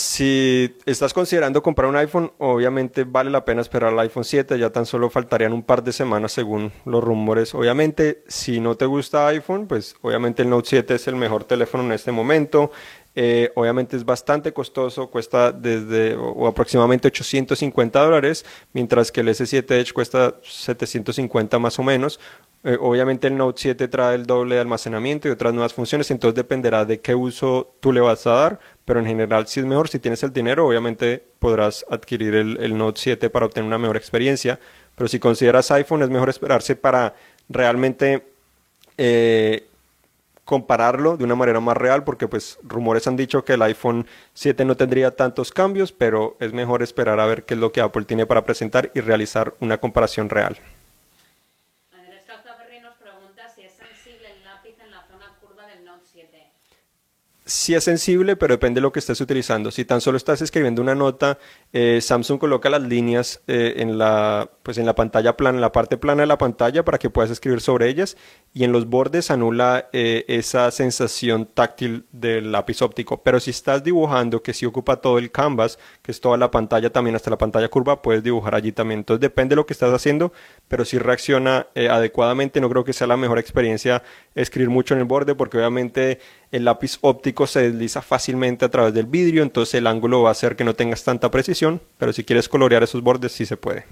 Si 0.00 0.78
estás 0.86 1.12
considerando 1.12 1.62
comprar 1.62 1.86
un 1.86 1.94
iPhone, 1.94 2.32
obviamente 2.38 3.04
vale 3.04 3.28
la 3.28 3.44
pena 3.44 3.60
esperar 3.60 3.92
al 3.92 3.98
iPhone 3.98 4.24
7, 4.24 4.58
ya 4.58 4.70
tan 4.70 4.86
solo 4.86 5.10
faltarían 5.10 5.52
un 5.52 5.62
par 5.62 5.84
de 5.84 5.92
semanas 5.92 6.32
según 6.32 6.72
los 6.86 7.04
rumores. 7.04 7.54
Obviamente, 7.54 8.24
si 8.26 8.60
no 8.60 8.76
te 8.76 8.86
gusta 8.86 9.26
iPhone, 9.26 9.66
pues 9.66 9.94
obviamente 10.00 10.40
el 10.40 10.48
Note 10.48 10.70
7 10.70 10.94
es 10.94 11.06
el 11.06 11.16
mejor 11.16 11.44
teléfono 11.44 11.84
en 11.84 11.92
este 11.92 12.12
momento. 12.12 12.70
Eh, 13.14 13.52
obviamente 13.56 13.94
es 13.98 14.06
bastante 14.06 14.54
costoso, 14.54 15.10
cuesta 15.10 15.52
desde 15.52 16.16
o, 16.16 16.46
aproximadamente 16.46 17.08
850 17.08 18.00
dólares, 18.02 18.46
mientras 18.72 19.12
que 19.12 19.20
el 19.20 19.28
S7 19.28 19.70
Edge 19.72 19.92
cuesta 19.92 20.36
750 20.42 21.58
más 21.58 21.78
o 21.78 21.82
menos. 21.82 22.18
Eh, 22.62 22.76
obviamente 22.78 23.26
el 23.26 23.38
Note 23.38 23.58
7 23.58 23.88
trae 23.88 24.14
el 24.14 24.26
doble 24.26 24.56
de 24.56 24.60
almacenamiento 24.60 25.28
y 25.28 25.30
otras 25.30 25.54
nuevas 25.54 25.72
funciones, 25.72 26.10
entonces 26.10 26.34
dependerá 26.34 26.84
de 26.84 27.00
qué 27.00 27.14
uso 27.14 27.74
tú 27.80 27.90
le 27.90 28.02
vas 28.02 28.26
a 28.26 28.32
dar, 28.32 28.60
pero 28.84 29.00
en 29.00 29.06
general 29.06 29.46
si 29.46 29.60
es 29.60 29.66
mejor, 29.66 29.88
si 29.88 29.98
tienes 29.98 30.22
el 30.22 30.32
dinero, 30.32 30.66
obviamente 30.66 31.24
podrás 31.38 31.86
adquirir 31.88 32.34
el, 32.34 32.76
Note 32.76 33.00
7 33.00 33.30
para 33.30 33.46
obtener 33.46 33.66
una 33.66 33.78
mejor 33.78 33.96
experiencia, 33.96 34.60
pero 34.94 35.08
si 35.08 35.18
consideras 35.18 35.70
iPhone 35.70 36.02
es 36.02 36.10
mejor 36.10 36.28
esperarse 36.28 36.76
para 36.76 37.14
realmente 37.48 38.26
eh, 38.98 39.66
compararlo 40.44 41.16
de 41.16 41.24
una 41.24 41.36
manera 41.36 41.60
más 41.60 41.78
real, 41.78 42.04
porque 42.04 42.28
pues 42.28 42.58
rumores 42.62 43.06
han 43.06 43.16
dicho 43.16 43.42
que 43.42 43.54
el 43.54 43.62
iPhone 43.62 44.06
7 44.34 44.66
no 44.66 44.76
tendría 44.76 45.16
tantos 45.16 45.50
cambios, 45.50 45.92
pero 45.92 46.36
es 46.40 46.52
mejor 46.52 46.82
esperar 46.82 47.20
a 47.20 47.26
ver 47.26 47.44
qué 47.44 47.54
es 47.54 47.60
lo 47.60 47.72
que 47.72 47.80
Apple 47.80 48.04
tiene 48.04 48.26
para 48.26 48.44
presentar 48.44 48.90
y 48.94 49.00
realizar 49.00 49.54
una 49.60 49.78
comparación 49.78 50.28
real. 50.28 50.58
en 54.78 54.90
la 54.90 55.04
zona 55.08 55.36
curva 55.40 55.66
del 55.66 55.84
Node 55.84 56.04
7 56.04 56.52
sí 57.44 57.74
es 57.74 57.84
sensible, 57.84 58.36
pero 58.36 58.54
depende 58.54 58.78
de 58.78 58.82
lo 58.82 58.92
que 58.92 58.98
estés 58.98 59.20
utilizando. 59.20 59.70
Si 59.70 59.84
tan 59.84 60.00
solo 60.00 60.16
estás 60.16 60.40
escribiendo 60.42 60.82
una 60.82 60.94
nota, 60.94 61.38
eh, 61.72 62.00
Samsung 62.00 62.38
coloca 62.38 62.70
las 62.70 62.82
líneas 62.82 63.42
eh, 63.46 63.74
en, 63.78 63.98
la, 63.98 64.50
pues 64.62 64.78
en 64.78 64.86
la 64.86 64.94
pantalla 64.94 65.36
plana, 65.36 65.56
en 65.56 65.60
la 65.60 65.72
parte 65.72 65.96
plana 65.96 66.22
de 66.22 66.26
la 66.26 66.38
pantalla 66.38 66.84
para 66.84 66.98
que 66.98 67.10
puedas 67.10 67.30
escribir 67.30 67.60
sobre 67.60 67.88
ellas 67.88 68.16
y 68.52 68.64
en 68.64 68.72
los 68.72 68.86
bordes 68.86 69.30
anula 69.30 69.88
eh, 69.92 70.24
esa 70.28 70.70
sensación 70.70 71.46
táctil 71.46 72.06
del 72.12 72.52
lápiz 72.52 72.82
óptico. 72.82 73.22
Pero 73.22 73.40
si 73.40 73.50
estás 73.50 73.82
dibujando, 73.82 74.42
que 74.42 74.54
si 74.54 74.66
ocupa 74.66 74.96
todo 74.96 75.18
el 75.18 75.30
canvas, 75.30 75.78
que 76.02 76.12
es 76.12 76.20
toda 76.20 76.36
la 76.36 76.50
pantalla 76.50 76.90
también 76.90 77.16
hasta 77.16 77.30
la 77.30 77.38
pantalla 77.38 77.68
curva, 77.68 78.02
puedes 78.02 78.22
dibujar 78.22 78.54
allí 78.54 78.72
también. 78.72 79.00
Entonces 79.00 79.20
depende 79.20 79.54
de 79.54 79.56
lo 79.56 79.66
que 79.66 79.72
estás 79.72 79.92
haciendo, 79.92 80.32
pero 80.68 80.84
si 80.84 80.98
reacciona 80.98 81.66
adecuadamente, 81.74 82.60
no 82.60 82.68
creo 82.68 82.84
que 82.84 82.92
sea 82.92 83.06
la 83.06 83.16
mejor 83.16 83.38
experiencia 83.38 84.02
escribir 84.34 84.70
mucho 84.70 84.94
en 84.94 85.00
el 85.00 85.06
borde 85.06 85.34
porque 85.34 85.58
obviamente 85.58 86.18
el 86.50 86.64
lápiz 86.64 86.98
óptico 87.00 87.46
se 87.46 87.70
desliza 87.70 88.02
fácilmente 88.02 88.64
a 88.64 88.70
través 88.70 88.92
del 88.92 89.06
vidrio, 89.06 89.42
entonces 89.42 89.74
el 89.74 89.86
ángulo 89.86 90.22
va 90.22 90.30
a 90.30 90.32
hacer 90.32 90.56
que 90.56 90.64
no 90.64 90.74
tengas 90.74 91.04
tanta 91.04 91.30
precisión, 91.30 91.80
pero 91.98 92.12
si 92.12 92.24
quieres 92.24 92.48
colorear 92.48 92.82
esos 92.82 93.02
bordes 93.02 93.32
sí 93.32 93.46
se 93.46 93.56
puede. 93.56 93.84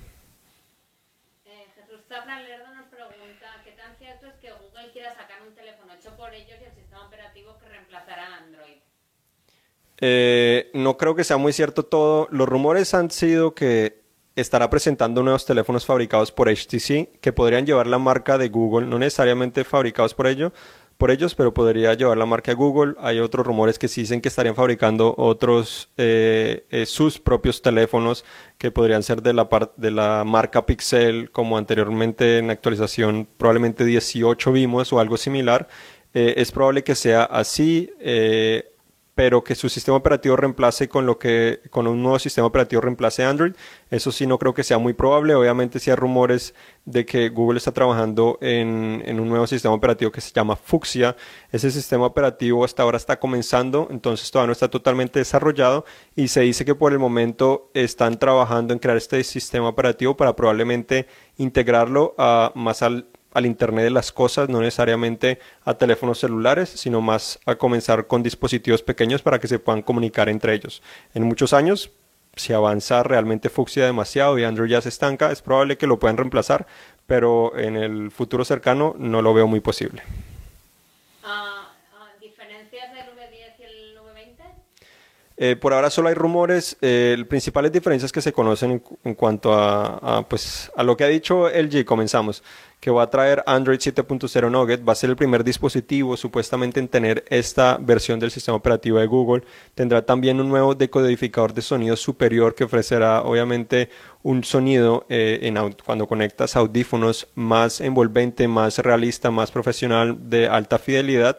Eh, 10.00 10.70
no 10.74 10.96
creo 10.96 11.14
que 11.14 11.24
sea 11.24 11.38
muy 11.38 11.52
cierto 11.52 11.84
todo. 11.84 12.28
Los 12.30 12.48
rumores 12.48 12.94
han 12.94 13.10
sido 13.10 13.54
que 13.54 14.00
estará 14.36 14.70
presentando 14.70 15.22
nuevos 15.22 15.44
teléfonos 15.44 15.84
fabricados 15.84 16.30
por 16.30 16.48
HTC 16.48 17.18
que 17.20 17.32
podrían 17.32 17.66
llevar 17.66 17.88
la 17.88 17.98
marca 17.98 18.38
de 18.38 18.48
Google, 18.48 18.86
no 18.86 18.98
necesariamente 18.98 19.64
fabricados 19.64 20.14
por 20.14 20.28
ello, 20.28 20.52
por 20.98 21.12
ellos, 21.12 21.36
pero 21.36 21.54
podría 21.54 21.94
llevar 21.94 22.18
la 22.18 22.26
marca 22.26 22.52
Google. 22.52 22.94
Hay 22.98 23.20
otros 23.20 23.46
rumores 23.46 23.78
que 23.78 23.86
sí 23.86 24.02
dicen 24.02 24.20
que 24.20 24.28
estarían 24.28 24.56
fabricando 24.56 25.14
otros 25.16 25.88
eh, 25.96 26.66
eh, 26.70 26.86
sus 26.86 27.20
propios 27.20 27.62
teléfonos 27.62 28.24
que 28.58 28.72
podrían 28.72 29.04
ser 29.04 29.22
de 29.22 29.32
la 29.32 29.48
de 29.76 29.92
la 29.92 30.24
marca 30.24 30.66
Pixel, 30.66 31.30
como 31.30 31.56
anteriormente 31.56 32.38
en 32.38 32.50
actualización 32.50 33.28
probablemente 33.36 33.84
18 33.84 34.50
vimos 34.52 34.92
o 34.92 34.98
algo 34.98 35.16
similar. 35.16 35.68
Eh, 36.14 36.34
es 36.38 36.50
probable 36.50 36.82
que 36.82 36.96
sea 36.96 37.22
así 37.22 37.90
pero 39.18 39.42
que 39.42 39.56
su 39.56 39.68
sistema 39.68 39.96
operativo 39.96 40.36
reemplace 40.36 40.88
con 40.88 41.04
lo 41.04 41.18
que 41.18 41.60
con 41.70 41.88
un 41.88 42.00
nuevo 42.00 42.20
sistema 42.20 42.46
operativo 42.46 42.80
reemplace 42.80 43.24
Android. 43.24 43.52
Eso 43.90 44.12
sí 44.12 44.28
no 44.28 44.38
creo 44.38 44.54
que 44.54 44.62
sea 44.62 44.78
muy 44.78 44.92
probable. 44.92 45.34
Obviamente 45.34 45.80
si 45.80 45.90
hay 45.90 45.96
rumores 45.96 46.54
de 46.84 47.04
que 47.04 47.28
Google 47.28 47.58
está 47.58 47.72
trabajando 47.72 48.38
en, 48.40 49.02
un 49.18 49.28
nuevo 49.28 49.48
sistema 49.48 49.74
operativo 49.74 50.12
que 50.12 50.20
se 50.20 50.30
llama 50.32 50.54
Fuchsia. 50.54 51.16
Ese 51.50 51.72
sistema 51.72 52.06
operativo 52.06 52.64
hasta 52.64 52.84
ahora 52.84 52.96
está 52.96 53.18
comenzando, 53.18 53.88
entonces 53.90 54.30
todavía 54.30 54.46
no 54.46 54.52
está 54.52 54.68
totalmente 54.68 55.18
desarrollado 55.18 55.84
y 56.14 56.28
se 56.28 56.42
dice 56.42 56.64
que 56.64 56.76
por 56.76 56.92
el 56.92 57.00
momento 57.00 57.72
están 57.74 58.20
trabajando 58.20 58.72
en 58.72 58.78
crear 58.78 58.96
este 58.96 59.24
sistema 59.24 59.68
operativo 59.68 60.16
para 60.16 60.36
probablemente 60.36 61.08
integrarlo 61.38 62.14
a, 62.18 62.52
más 62.54 62.82
al 62.82 63.08
al 63.32 63.46
Internet 63.46 63.84
de 63.84 63.90
las 63.90 64.12
cosas, 64.12 64.48
no 64.48 64.60
necesariamente 64.60 65.38
a 65.64 65.74
teléfonos 65.74 66.18
celulares, 66.18 66.68
sino 66.68 67.00
más 67.00 67.38
a 67.46 67.56
comenzar 67.56 68.06
con 68.06 68.22
dispositivos 68.22 68.82
pequeños 68.82 69.22
para 69.22 69.38
que 69.38 69.48
se 69.48 69.58
puedan 69.58 69.82
comunicar 69.82 70.28
entre 70.28 70.54
ellos. 70.54 70.82
En 71.14 71.24
muchos 71.24 71.52
años, 71.52 71.90
si 72.36 72.52
avanza 72.52 73.02
realmente 73.02 73.48
Fuchsia 73.48 73.84
demasiado 73.84 74.38
y 74.38 74.44
Android 74.44 74.70
ya 74.70 74.80
se 74.80 74.88
estanca, 74.88 75.30
es 75.32 75.42
probable 75.42 75.76
que 75.76 75.86
lo 75.86 75.98
puedan 75.98 76.16
reemplazar, 76.16 76.66
pero 77.06 77.56
en 77.58 77.76
el 77.76 78.10
futuro 78.10 78.44
cercano 78.44 78.94
no 78.98 79.22
lo 79.22 79.34
veo 79.34 79.46
muy 79.46 79.60
posible. 79.60 80.02
Ah, 81.24 81.72
ah, 81.94 82.08
¿Diferencias 82.20 82.92
del 82.92 83.06
V10 83.06 83.58
y 83.58 83.62
el 83.62 83.98
V20? 83.98 84.36
Eh, 85.40 85.54
por 85.54 85.72
ahora 85.72 85.88
solo 85.88 86.08
hay 86.08 86.14
rumores. 86.14 86.76
Eh, 86.80 87.24
principales 87.28 87.70
diferencias 87.70 88.10
que 88.10 88.20
se 88.20 88.32
conocen 88.32 88.82
en, 89.04 89.14
cuanto 89.14 89.54
a, 89.54 90.26
pues, 90.28 90.70
a 90.76 90.82
lo 90.82 90.96
que 90.96 91.04
ha 91.04 91.08
dicho 91.08 91.48
LG, 91.48 91.84
comenzamos 91.84 92.42
que 92.80 92.90
va 92.90 93.02
a 93.04 93.10
traer 93.10 93.42
Android 93.46 93.78
7.0 93.78 94.50
Nugget. 94.50 94.86
Va 94.86 94.92
a 94.92 94.96
ser 94.96 95.10
el 95.10 95.16
primer 95.16 95.44
dispositivo 95.44 96.16
supuestamente 96.16 96.80
en 96.80 96.88
tener 96.88 97.24
esta 97.28 97.78
versión 97.80 98.20
del 98.20 98.30
sistema 98.30 98.56
operativo 98.56 98.98
de 98.98 99.06
Google. 99.06 99.44
Tendrá 99.74 100.04
también 100.04 100.40
un 100.40 100.48
nuevo 100.48 100.74
decodificador 100.74 101.54
de 101.54 101.62
sonido 101.62 101.96
superior 101.96 102.54
que 102.54 102.64
ofrecerá 102.64 103.22
obviamente 103.22 103.90
un 104.22 104.44
sonido 104.44 105.06
eh, 105.08 105.40
en, 105.42 105.56
cuando 105.84 106.06
conectas 106.06 106.56
audífonos 106.56 107.28
más 107.34 107.80
envolvente, 107.80 108.46
más 108.46 108.78
realista, 108.78 109.30
más 109.30 109.50
profesional, 109.50 110.16
de 110.28 110.48
alta 110.48 110.78
fidelidad 110.78 111.38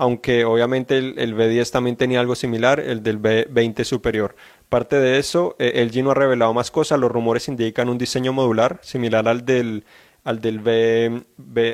aunque 0.00 0.46
obviamente 0.46 0.96
el, 0.96 1.18
el, 1.18 1.36
V10 1.36 1.70
también 1.70 1.94
tenía 1.94 2.20
algo 2.20 2.34
similar, 2.34 2.80
el 2.80 3.02
del 3.02 3.20
V20 3.20 3.84
superior. 3.84 4.34
Parte 4.70 4.98
de 4.98 5.18
eso, 5.18 5.56
eh, 5.58 5.84
LG 5.84 6.02
no 6.02 6.12
ha 6.12 6.14
revelado 6.14 6.54
más 6.54 6.70
cosas, 6.70 6.98
los 6.98 7.12
rumores 7.12 7.48
indican 7.48 7.90
un 7.90 7.98
diseño 7.98 8.32
modular 8.32 8.78
similar 8.82 9.28
al 9.28 9.44
del 9.44 9.84
al 10.24 10.40
del, 10.40 11.26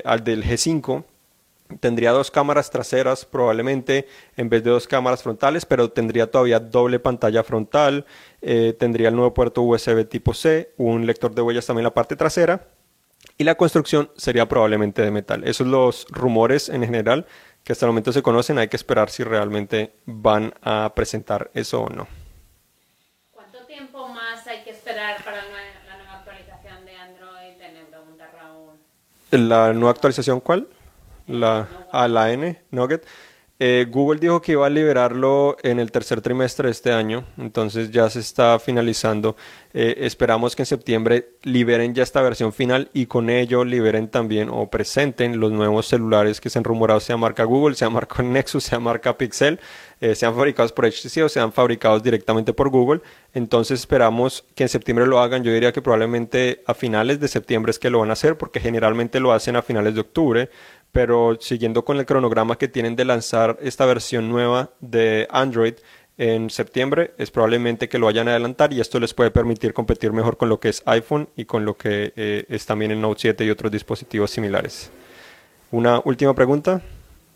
al 0.05 0.25
del 0.25 0.43
G5. 0.43 1.05
Tendría 1.79 2.11
dos 2.11 2.33
cámaras 2.33 2.69
traseras 2.69 3.25
probablemente 3.25 4.09
en 4.37 4.49
vez 4.49 4.65
de 4.65 4.71
dos 4.71 4.89
cámaras 4.89 5.23
frontales, 5.23 5.65
pero 5.65 5.93
tendría 5.93 6.29
todavía 6.29 6.59
doble 6.59 6.99
pantalla 6.99 7.45
frontal, 7.45 8.07
eh, 8.43 8.75
tendría 8.77 9.11
el 9.11 9.15
nuevo 9.15 9.35
puerto 9.35 9.63
USB 9.63 10.05
tipo 10.09 10.35
C, 10.35 10.73
un 10.79 11.07
lector 11.07 11.33
de 11.33 11.43
huellas 11.43 11.65
también 11.65 11.83
en 11.83 11.91
la 11.91 11.95
parte 11.95 12.17
trasera 12.17 12.67
y 13.39 13.45
la 13.45 13.55
construcción 13.57 14.11
sería 14.17 14.49
probablemente 14.49 15.03
de 15.03 15.11
metal. 15.11 15.45
Esos 15.45 15.59
son 15.59 15.71
los 15.71 16.07
rumores 16.11 16.69
en 16.69 16.83
general 16.83 17.27
que 17.67 17.73
hasta 17.73 17.85
el 17.85 17.89
momento 17.89 18.13
se 18.13 18.23
conocen, 18.23 18.59
hay 18.59 18.69
que 18.69 18.77
esperar 18.77 19.11
si 19.11 19.25
realmente 19.25 19.93
van 20.05 20.55
a 20.63 20.93
presentar 20.95 21.51
eso 21.53 21.81
o 21.83 21.89
no. 21.89 22.07
¿Cuánto 23.33 23.67
tiempo 23.67 24.07
más 24.07 24.47
hay 24.47 24.63
que 24.63 24.71
esperar 24.71 25.17
para 25.25 25.43
¿La 29.33 29.73
nueva 29.73 29.91
actualización 29.91 30.39
cuál? 30.39 30.69
La, 31.27 31.67
a 31.91 32.07
la 32.07 32.31
N, 32.31 32.63
Nugget. 32.71 33.05
Eh, 33.59 33.87
Google 33.91 34.21
dijo 34.21 34.43
que 34.43 34.53
iba 34.53 34.67
a 34.67 34.71
liberarlo 34.71 35.57
en 35.63 35.81
el 35.81 35.91
tercer 35.91 36.21
trimestre 36.21 36.67
de 36.67 36.73
este 36.73 36.93
año, 36.93 37.25
entonces 37.39 37.91
ya 37.91 38.11
se 38.11 38.21
está 38.21 38.59
finalizando. 38.59 39.35
Eh, 39.73 40.05
esperamos 40.07 40.55
que 40.55 40.63
en 40.63 40.67
septiembre 40.67 41.31
liberen 41.43 41.95
ya 41.95 42.03
esta 42.03 42.21
versión 42.21 42.53
final 42.53 42.91
y 42.93 43.07
con 43.07 43.31
ello 43.31 43.65
liberen 43.65 44.09
también 44.09 44.51
o 44.51 44.69
presenten 44.69 45.41
los 45.41 45.53
nuevos 45.53 45.87
celulares 45.87 46.39
que 46.39 46.51
se 46.51 46.59
han 46.59 46.65
rumorado, 46.65 47.01
sea 47.01 47.17
marca 47.17 47.45
Google, 47.45 47.77
sea 47.77 47.89
marca 47.89 48.23
Nexus, 48.23 48.65
sea 48.65 48.79
marca 48.79 49.17
Pixel, 49.17 49.59
eh, 50.03 50.15
sean 50.15 50.35
fabricados 50.35 50.73
por 50.73 50.85
HTC 50.85 51.25
o 51.25 51.29
sean 51.31 51.51
fabricados 51.51 52.03
directamente 52.03 52.53
por 52.53 52.69
Google. 52.69 53.01
Entonces 53.33 53.81
esperamos 53.81 54.45
que 54.55 54.65
en 54.65 54.69
septiembre 54.69 55.07
lo 55.07 55.21
hagan. 55.21 55.45
Yo 55.45 55.53
diría 55.53 55.73
que 55.73 55.81
probablemente 55.81 56.63
a 56.67 56.75
finales 56.75 57.21
de 57.21 57.29
septiembre 57.29 57.71
es 57.71 57.79
que 57.79 57.89
lo 57.89 58.01
van 58.01 58.11
a 58.11 58.15
hacer 58.15 58.37
porque 58.37 58.61
generalmente 58.61 59.19
lo 59.19 59.33
hacen 59.33 59.57
a 59.57 59.63
finales 59.63 59.95
de 59.95 60.01
octubre 60.01 60.51
pero 60.93 61.37
siguiendo 61.41 61.85
con 61.85 61.99
el 61.99 62.07
cronograma 62.07 62.57
que 62.57 62.69
tienen 62.69 62.97
de 62.97 63.05
lanzar 63.05 63.59
esta 63.61 63.87
versión 63.87 64.29
nueva 64.29 64.71
de 64.81 65.29
Android 65.31 65.75
en 66.19 66.49
septiembre, 66.49 67.13
es 67.19 67.31
probablemente 67.31 67.89
que 67.89 67.99
lo 67.99 68.07
vayan 68.07 68.29
a 68.29 68.33
adelantar 68.33 68.73
y 68.73 68.81
esto 68.81 68.99
les 68.99 69.13
puede 69.13 69.31
permitir 69.31 69.75
competir 69.75 70.13
mejor 70.13 70.37
con 70.37 70.49
lo 70.49 70.61
que 70.61 70.71
es 70.71 70.83
iPhone 70.87 71.29
y 71.37 71.45
con 71.45 71.65
lo 71.65 71.77
que 71.77 72.13
eh, 72.17 72.47
es 72.49 72.65
también 72.65 72.91
el 72.91 73.01
Note 73.01 73.21
7 73.21 73.45
y 73.45 73.51
otros 73.51 73.71
dispositivos 73.71 74.31
similares. 74.31 74.91
Una 75.71 76.01
última 76.05 76.35
pregunta. 76.35 76.81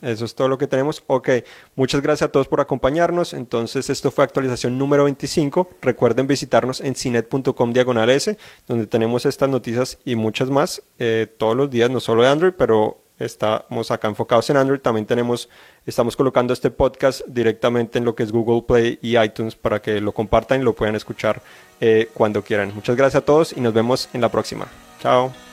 Eso 0.03 0.25
es 0.25 0.35
todo 0.35 0.49
lo 0.49 0.57
que 0.57 0.67
tenemos. 0.67 1.03
Ok, 1.09 1.29
muchas 1.75 2.01
gracias 2.01 2.29
a 2.29 2.33
todos 2.33 2.49
por 2.49 2.61
acompañarnos. 2.61 3.35
Entonces, 3.35 3.91
esto 3.91 4.11
fue 4.11 4.25
actualización 4.25 4.79
número 4.79 5.05
25. 5.05 5.69
Recuerden 5.83 6.27
visitarnos 6.27 6.81
en 6.81 6.95
cinet.com 6.95 7.73
diagonal 7.73 8.09
S, 8.09 8.39
donde 8.67 8.87
tenemos 8.87 9.27
estas 9.27 9.51
noticias 9.51 9.99
y 10.05 10.17
muchas 10.17 10.49
más 10.49 10.83
eh, 10.99 11.27
todos 11.37 11.57
los 11.57 11.71
días, 11.71 11.91
no 11.91 12.01
solo 12.01 12.23
de 12.23 12.29
Android, 12.29 12.55
pero 12.57 13.00
Estamos 13.21 13.91
acá 13.91 14.09
enfocados 14.09 14.49
en 14.51 14.57
Android. 14.57 14.81
También 14.81 15.07
tenemos, 15.07 15.49
estamos 15.87 16.17
colocando 16.17 16.53
este 16.53 16.71
podcast 16.71 17.23
directamente 17.27 17.99
en 17.99 18.05
lo 18.05 18.15
que 18.15 18.23
es 18.23 18.33
Google 18.33 18.63
Play 18.67 18.99
y 19.03 19.19
iTunes 19.19 19.55
para 19.55 19.81
que 19.83 20.01
lo 20.01 20.13
compartan 20.13 20.61
y 20.61 20.65
lo 20.65 20.75
puedan 20.75 20.97
escuchar 20.97 21.43
eh, 21.81 22.09
cuando 22.15 22.43
quieran. 22.43 22.75
Muchas 22.75 22.97
gracias 22.97 23.23
a 23.23 23.25
todos 23.25 23.53
y 23.57 23.61
nos 23.61 23.75
vemos 23.75 24.09
en 24.13 24.21
la 24.21 24.31
próxima. 24.31 24.67
Chao. 25.01 25.50